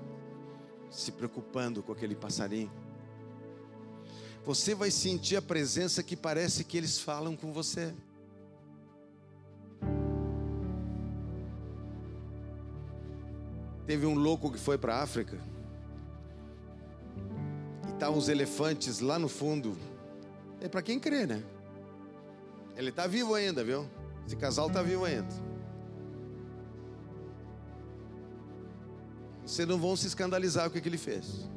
[0.91, 2.71] se preocupando com aquele passarinho.
[4.45, 7.95] Você vai sentir a presença que parece que eles falam com você.
[13.87, 15.54] Teve um louco que foi para a África
[18.05, 19.79] tá os elefantes lá no fundo.
[20.61, 21.43] É para quem crê, né?
[22.77, 23.89] Ele está vivo ainda, viu?
[24.27, 25.33] Esse casal está vivo ainda.
[29.47, 31.49] Vocês não vão se escandalizar com o que ele fez.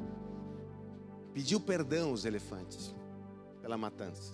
[1.34, 2.94] Pediu perdão aos elefantes
[3.60, 4.32] pela matança.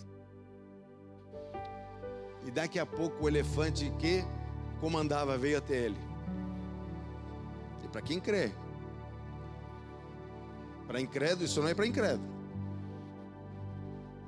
[2.46, 4.24] E daqui a pouco o elefante que
[4.80, 5.98] comandava veio até ele.
[7.82, 8.52] E para quem crê,
[10.86, 12.34] para incrédulo, isso não é para incrédulo.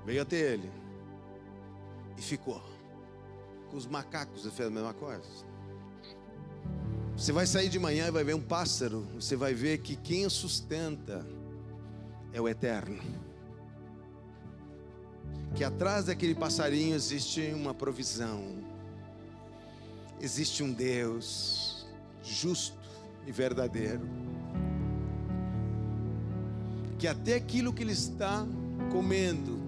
[0.05, 0.71] Veio até ele
[2.17, 2.63] e ficou.
[3.71, 5.29] Com os macacos, ele fez a mesma coisa.
[7.17, 10.27] Você vai sair de manhã e vai ver um pássaro, você vai ver que quem
[10.27, 11.27] o sustenta
[12.33, 13.03] é o eterno.
[15.55, 18.63] Que atrás daquele passarinho existe uma provisão,
[20.21, 21.87] existe um Deus
[22.23, 22.79] justo
[23.27, 24.26] e verdadeiro
[27.07, 28.45] que até aquilo que ele está
[28.91, 29.61] comendo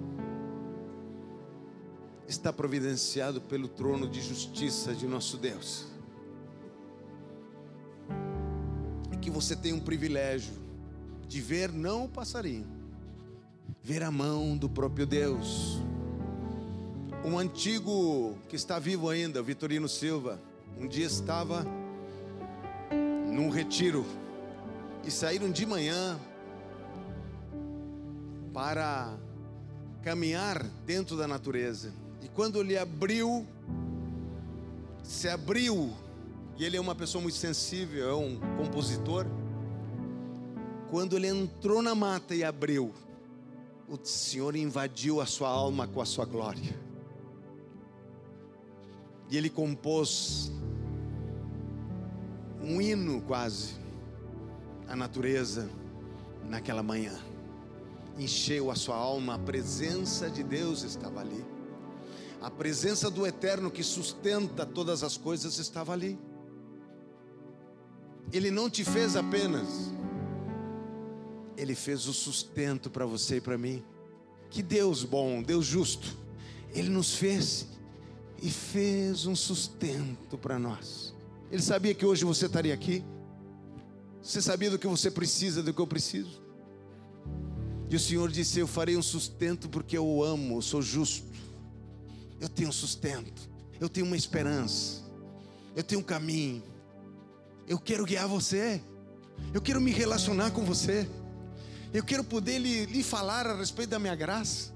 [2.27, 5.87] está providenciado pelo trono de justiça de nosso Deus.
[9.13, 10.53] E que você tem um privilégio
[11.29, 12.67] de ver não o passarinho,
[13.85, 15.81] ver a mão do próprio Deus.
[17.25, 20.43] Um antigo que está vivo ainda, Vitorino Silva,
[20.77, 21.65] um dia estava
[23.33, 24.05] num retiro
[25.05, 26.19] e saíram de manhã
[28.59, 29.17] para
[30.03, 31.93] caminhar dentro da natureza.
[32.21, 33.47] E quando ele abriu,
[35.01, 35.93] se abriu,
[36.57, 39.27] e ele é uma pessoa muito sensível, é um compositor.
[40.91, 42.93] Quando ele entrou na mata e abriu,
[43.89, 46.77] o Senhor invadiu a sua alma com a sua glória.
[49.31, 50.51] E ele compôs
[52.61, 53.77] um hino quase
[54.89, 55.71] à natureza
[56.43, 57.28] naquela manhã.
[58.19, 61.45] Encheu a sua alma, a presença de Deus estava ali.
[62.41, 66.19] A presença do Eterno que sustenta todas as coisas estava ali.
[68.33, 69.93] Ele não te fez apenas,
[71.57, 73.83] Ele fez o sustento para você e para mim.
[74.51, 76.17] Que Deus bom, Deus justo,
[76.75, 77.67] Ele nos fez
[78.43, 81.15] e fez um sustento para nós.
[81.51, 83.05] Ele sabia que hoje você estaria aqui.
[84.23, 86.48] Você sabia do que você precisa, do que eu preciso.
[87.91, 91.27] E o Senhor disse: Eu farei um sustento porque eu o amo, eu sou justo.
[92.41, 93.49] Eu tenho um sustento,
[93.81, 95.03] eu tenho uma esperança,
[95.75, 96.63] eu tenho um caminho.
[97.67, 98.81] Eu quero guiar você.
[99.53, 101.09] Eu quero me relacionar com você.
[101.93, 104.73] Eu quero poder lhe, lhe falar a respeito da minha graça.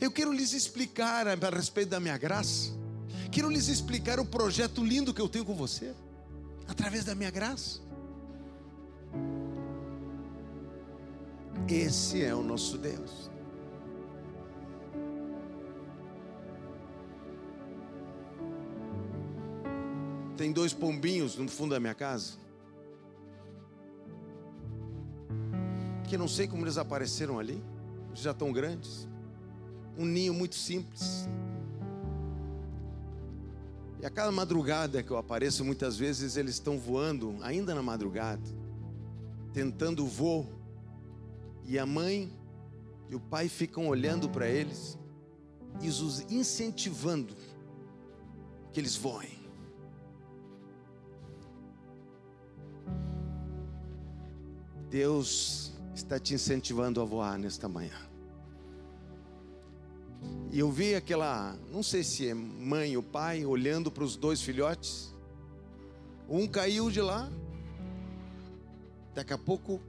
[0.00, 2.72] Eu quero lhes explicar a, a respeito da minha graça.
[3.30, 5.92] Quero lhes explicar o projeto lindo que eu tenho com você,
[6.68, 7.80] através da minha graça.
[11.68, 13.30] Esse é o nosso Deus.
[20.36, 22.34] Tem dois pombinhos no fundo da minha casa.
[26.06, 27.62] Que não sei como eles apareceram ali.
[28.12, 29.08] Já tão grandes.
[29.96, 31.26] Um ninho muito simples.
[34.00, 38.42] E a cada madrugada que eu apareço, muitas vezes eles estão voando, ainda na madrugada,
[39.54, 40.46] tentando voo.
[41.66, 42.32] E a mãe
[43.08, 44.98] e o pai ficam olhando para eles
[45.80, 47.34] e os incentivando
[48.72, 49.44] que eles voem.
[54.90, 57.98] Deus está te incentivando a voar nesta manhã.
[60.50, 64.40] E eu vi aquela, não sei se é mãe ou pai, olhando para os dois
[64.40, 65.12] filhotes.
[66.28, 67.28] Um caiu de lá,
[69.14, 69.80] daqui a pouco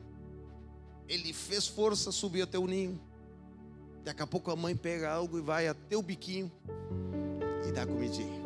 [1.07, 2.99] ele fez força, subiu até o ninho.
[4.03, 6.51] Daqui a pouco a mãe pega algo e vai até o biquinho
[7.67, 8.45] e dá comidinha.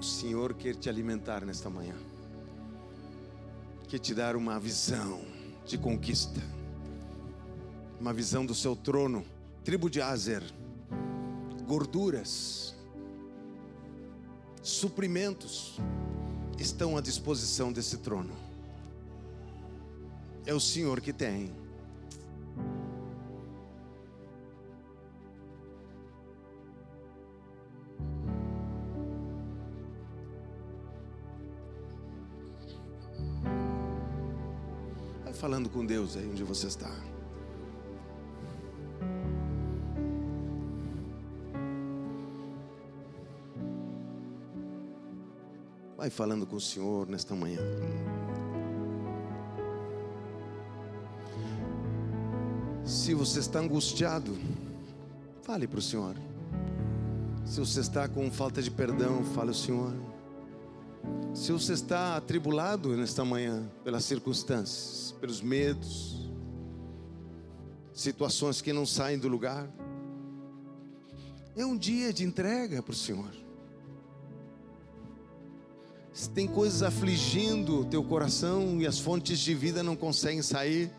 [0.00, 1.94] Senhor quer te alimentar nesta manhã,
[3.88, 5.20] quer te dar uma visão
[5.64, 6.40] de conquista,
[8.00, 9.24] uma visão do seu trono,
[9.64, 10.44] tribo de Azer,
[11.66, 12.74] gorduras,
[14.62, 15.78] suprimentos
[16.58, 18.34] estão à disposição desse trono.
[20.46, 21.52] É o Senhor que tem.
[35.36, 37.15] falando com Deus aí onde você está.
[46.06, 47.58] Vai falando com o Senhor nesta manhã.
[52.84, 54.38] Se você está angustiado,
[55.42, 56.14] fale para o Senhor.
[57.44, 59.92] Se você está com falta de perdão, fale ao Senhor.
[61.34, 66.30] Se você está atribulado nesta manhã pelas circunstâncias, pelos medos,
[67.92, 69.68] situações que não saem do lugar,
[71.56, 73.45] é um dia de entrega para o Senhor.
[76.26, 80.90] Se tem coisas afligindo o teu coração e as fontes de vida não conseguem sair,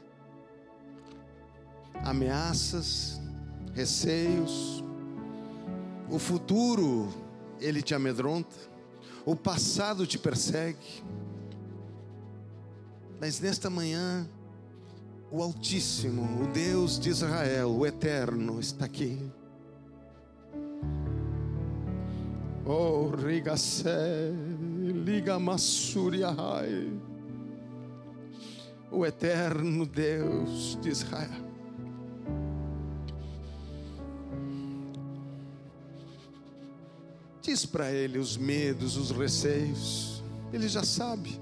[1.95, 3.19] ameaças,
[3.73, 4.81] receios,
[6.09, 7.09] o futuro
[7.59, 8.55] ele te amedronta
[9.25, 11.03] o passado te persegue.
[13.19, 14.25] Mas nesta manhã,
[15.29, 19.29] o Altíssimo, o Deus de Israel, o Eterno, está aqui.
[22.65, 24.31] Oh, Rigacé,
[25.07, 26.91] Liga Massuriahai,
[28.91, 31.47] o Eterno Deus de Israel.
[37.41, 40.21] Diz para ele os medos, os receios.
[40.51, 41.39] Ele já sabe.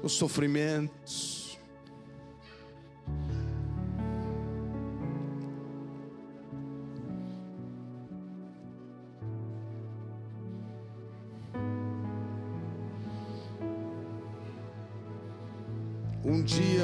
[0.00, 1.47] Os sofrimentos.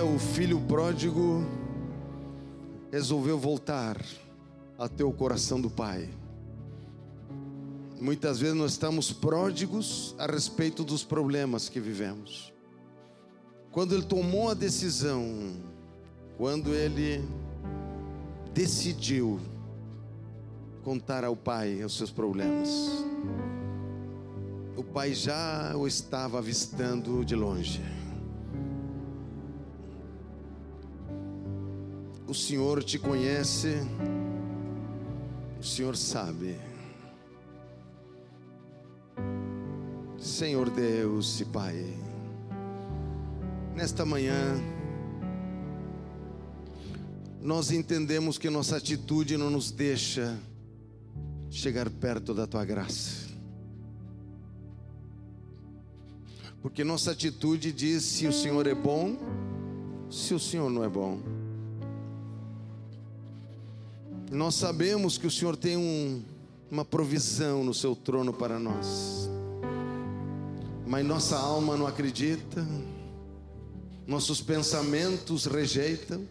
[0.05, 1.45] O filho pródigo
[2.93, 4.01] resolveu voltar
[4.79, 6.09] até o coração do pai.
[8.01, 12.53] Muitas vezes nós estamos pródigos a respeito dos problemas que vivemos.
[13.73, 15.55] Quando ele tomou a decisão,
[16.37, 17.27] quando ele
[18.53, 19.41] decidiu
[20.83, 22.69] contar ao pai os seus problemas.
[24.77, 28.04] O pai já o estava avistando de longe.
[32.35, 33.77] O Senhor te conhece,
[35.61, 36.57] o Senhor sabe.
[40.19, 41.97] Senhor Deus e Pai,
[43.77, 44.61] nesta manhã,
[47.41, 50.37] nós entendemos que nossa atitude não nos deixa
[51.49, 53.29] chegar perto da tua graça.
[56.61, 59.17] Porque nossa atitude diz se o Senhor é bom,
[60.11, 61.34] se o Senhor não é bom.
[64.35, 66.21] Nós sabemos que o Senhor tem um,
[66.69, 69.31] uma provisão no seu trono para nós,
[70.85, 72.67] mas nossa alma não acredita,
[74.05, 76.27] nossos pensamentos rejeitam,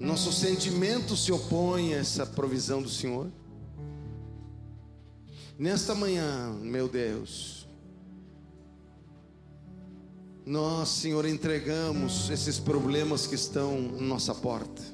[0.00, 3.30] nossos sentimentos se opõem a essa provisão do Senhor.
[5.56, 7.68] Nesta manhã, meu Deus,
[10.44, 14.93] nós, Senhor, entregamos esses problemas que estão na nossa porta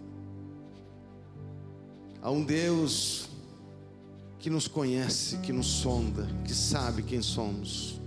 [2.23, 3.29] a um Deus
[4.39, 8.01] que nos conhece, que nos sonda, que sabe quem somos.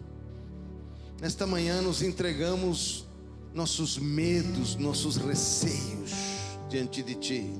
[1.22, 3.06] Nesta manhã nos entregamos
[3.54, 6.12] nossos medos, nossos receios
[6.70, 7.54] diante de Ti.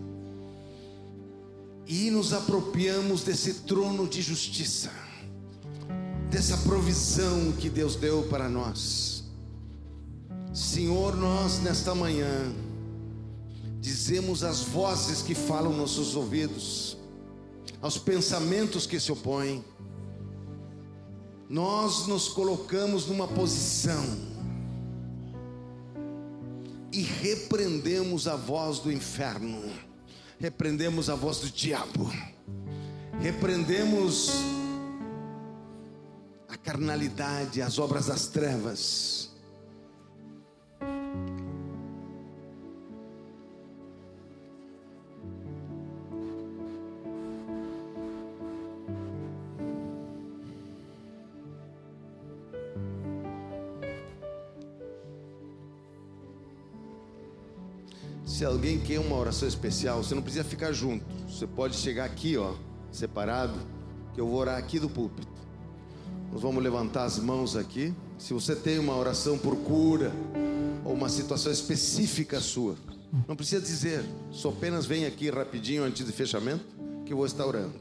[1.86, 4.92] E nos apropriamos desse trono de justiça,
[6.30, 9.24] dessa provisão que Deus deu para nós.
[10.54, 12.54] Senhor, nós nesta manhã
[13.84, 16.98] dizemos as vozes que falam nossos ouvidos,
[17.82, 19.62] aos pensamentos que se opõem.
[21.50, 24.02] Nós nos colocamos numa posição
[26.94, 29.62] e repreendemos a voz do inferno,
[30.40, 32.10] repreendemos a voz do diabo,
[33.20, 34.30] repreendemos
[36.48, 39.23] a carnalidade, as obras das trevas.
[58.44, 61.06] Se alguém quer uma oração especial, você não precisa ficar junto.
[61.30, 62.56] Você pode chegar aqui, ó,
[62.92, 63.58] separado,
[64.14, 65.32] que eu vou orar aqui do púlpito.
[66.30, 67.94] Nós vamos levantar as mãos aqui.
[68.18, 70.12] Se você tem uma oração por cura
[70.84, 72.76] ou uma situação específica sua,
[73.26, 76.66] não precisa dizer, só apenas vem aqui rapidinho antes do fechamento
[77.06, 77.76] que eu vou estar orando.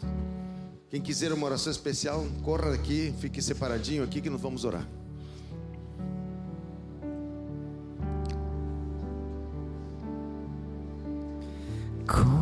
[0.88, 4.88] Quem quiser uma oração especial, corra aqui, fique separadinho aqui que nós vamos orar.
[12.12, 12.41] cool.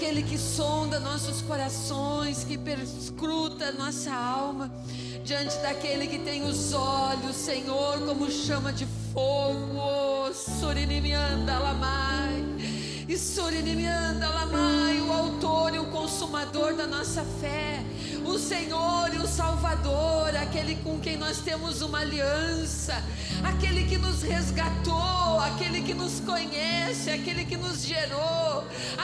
[0.00, 4.72] Daquele que sonda nossos corações, que perscruta nossa alma,
[5.22, 12.42] diante daquele que tem os olhos, Senhor, como chama de fogo, oh, Surinimianda Lamai.
[13.06, 17.84] E Surinimianda Lamai, o autor e o consumador da nossa fé,
[18.24, 23.04] o Senhor e o Salvador, aquele com quem nós temos uma aliança,
[23.44, 28.49] aquele que nos resgatou, aquele que nos conhece, aquele que nos gerou,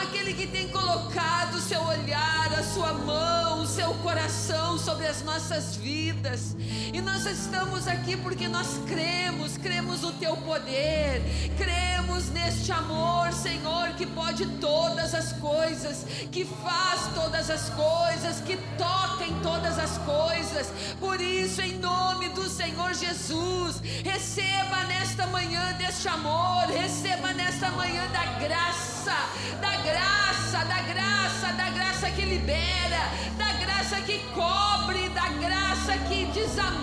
[0.01, 5.23] aquele que tem colocado o seu olhar, a sua mão, o seu coração sobre as
[5.23, 6.55] nossas vidas.
[6.97, 11.21] E nós estamos aqui porque nós cremos, cremos no teu poder,
[11.55, 18.57] cremos neste amor, Senhor, que pode todas as coisas, que faz todas as coisas, que
[18.79, 20.73] toca em todas as coisas.
[20.99, 28.07] Por isso, em nome do Senhor Jesus, receba nesta manhã deste amor, receba nesta manhã
[28.07, 29.15] da graça,
[29.61, 33.03] da graça, da graça, da graça que libera,
[33.37, 36.25] da graça que cobre, da graça que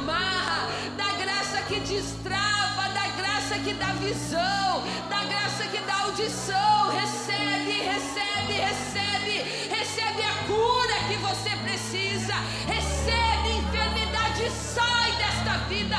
[0.04, 6.90] desamarra, da graça que destrava, da graça que dá visão, da graça que dá audição.
[6.90, 12.34] Recebe, recebe, recebe, recebe a cura que você precisa.
[12.66, 15.96] Recebe enfermidade, sai desta vida.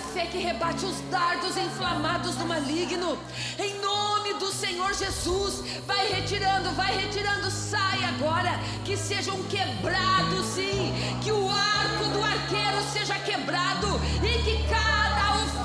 [0.00, 3.18] Fé que rebate os dardos inflamados do maligno.
[3.58, 8.58] Em nome do Senhor Jesus, vai retirando, vai retirando, sai agora.
[8.84, 10.92] Que sejam quebrados, sim.
[11.22, 15.20] Que o arco do arqueiro seja quebrado e que cada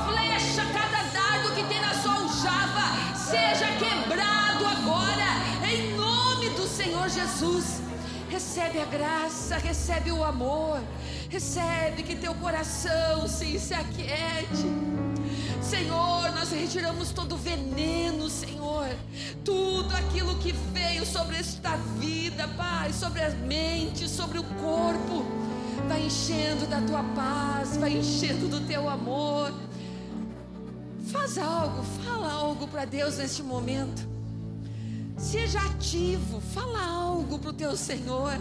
[0.05, 5.69] flecha, cada dardo que tem na sua aljava seja quebrado agora.
[5.69, 7.81] Em nome do Senhor Jesus.
[8.29, 10.81] Recebe a graça, recebe o amor,
[11.35, 14.67] recebe que teu coração sim se aquiete.
[15.61, 18.87] Senhor, nós retiramos todo veneno, Senhor,
[19.43, 25.25] tudo aquilo que veio sobre esta vida, Pai, sobre a mente, sobre o corpo,
[25.89, 29.53] vai enchendo da tua paz, vai enchendo do teu amor.
[31.11, 34.07] Faz algo, fala algo para Deus neste momento.
[35.17, 38.39] Seja ativo, fala algo para o teu Senhor.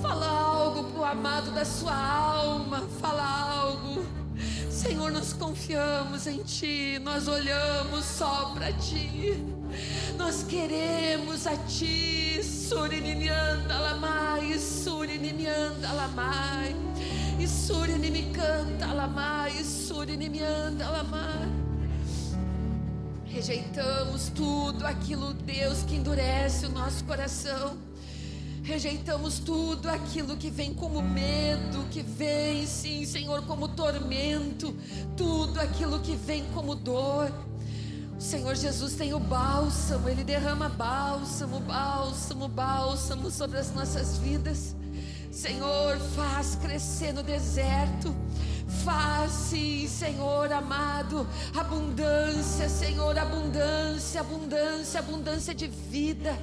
[0.00, 2.80] Fala algo para o amado da sua alma.
[3.00, 4.04] Fala algo.
[4.70, 9.34] Senhor, nós confiamos em Ti, nós olhamos só para Ti.
[10.16, 12.42] Nós queremos a Ti.
[12.42, 16.74] Surininianda lamai, surininianda lamai.
[17.38, 21.48] E surinimicanta lamai, surinimianda lamai.
[23.26, 27.89] Rejeitamos tudo aquilo, Deus, que endurece o nosso coração.
[28.70, 34.72] Rejeitamos tudo aquilo que vem como medo, que vem, sim, Senhor, como tormento,
[35.16, 37.32] tudo aquilo que vem como dor.
[38.16, 44.76] O Senhor Jesus tem o bálsamo, Ele derrama bálsamo, bálsamo, bálsamo sobre as nossas vidas.
[45.32, 48.14] Senhor, faz crescer no deserto,
[48.84, 51.26] faz sim, Senhor amado,
[51.56, 56.38] abundância, Senhor, abundância, abundância, abundância de vida,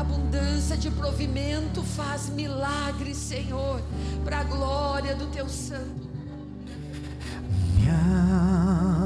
[0.00, 3.80] abundância de provimento, faz milagres, Senhor,
[4.24, 6.08] para a glória do teu santo.
[7.76, 8.97] Minha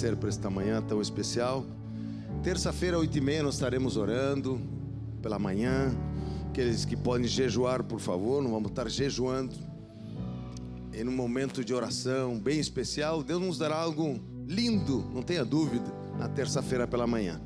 [0.00, 1.64] agradecer por esta manhã tão especial.
[2.42, 4.60] Terça-feira, oito e meia, nós estaremos orando
[5.20, 5.94] pela manhã.
[6.48, 9.54] Aqueles que podem jejuar, por favor, não vamos estar jejuando.
[10.94, 15.92] Em um momento de oração bem especial, Deus nos dará algo lindo, não tenha dúvida,
[16.18, 17.40] na terça-feira pela manhã.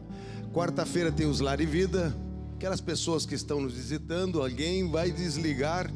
[0.53, 2.15] Quarta-feira tem os Lar e Vida.
[2.55, 5.91] Aquelas pessoas que estão nos visitando, alguém vai desligar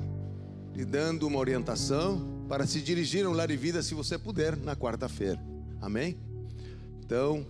[0.74, 4.74] lhe dando uma orientação para se dirigir ao Lar e Vida se você puder na
[4.74, 5.40] quarta-feira.
[5.80, 6.27] Amém?
[7.08, 7.42] Então,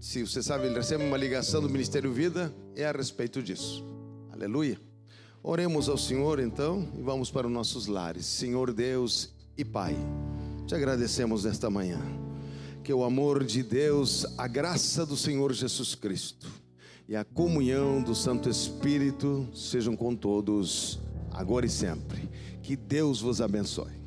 [0.00, 3.84] se você sabe, ele recebe uma ligação do Ministério Vida, é a respeito disso.
[4.32, 4.80] Aleluia.
[5.42, 8.24] Oremos ao Senhor então e vamos para os nossos lares.
[8.24, 9.94] Senhor Deus e Pai,
[10.66, 12.00] te agradecemos nesta manhã.
[12.82, 16.50] Que o amor de Deus, a graça do Senhor Jesus Cristo
[17.06, 20.98] e a comunhão do Santo Espírito sejam com todos,
[21.32, 22.30] agora e sempre.
[22.62, 24.05] Que Deus vos abençoe.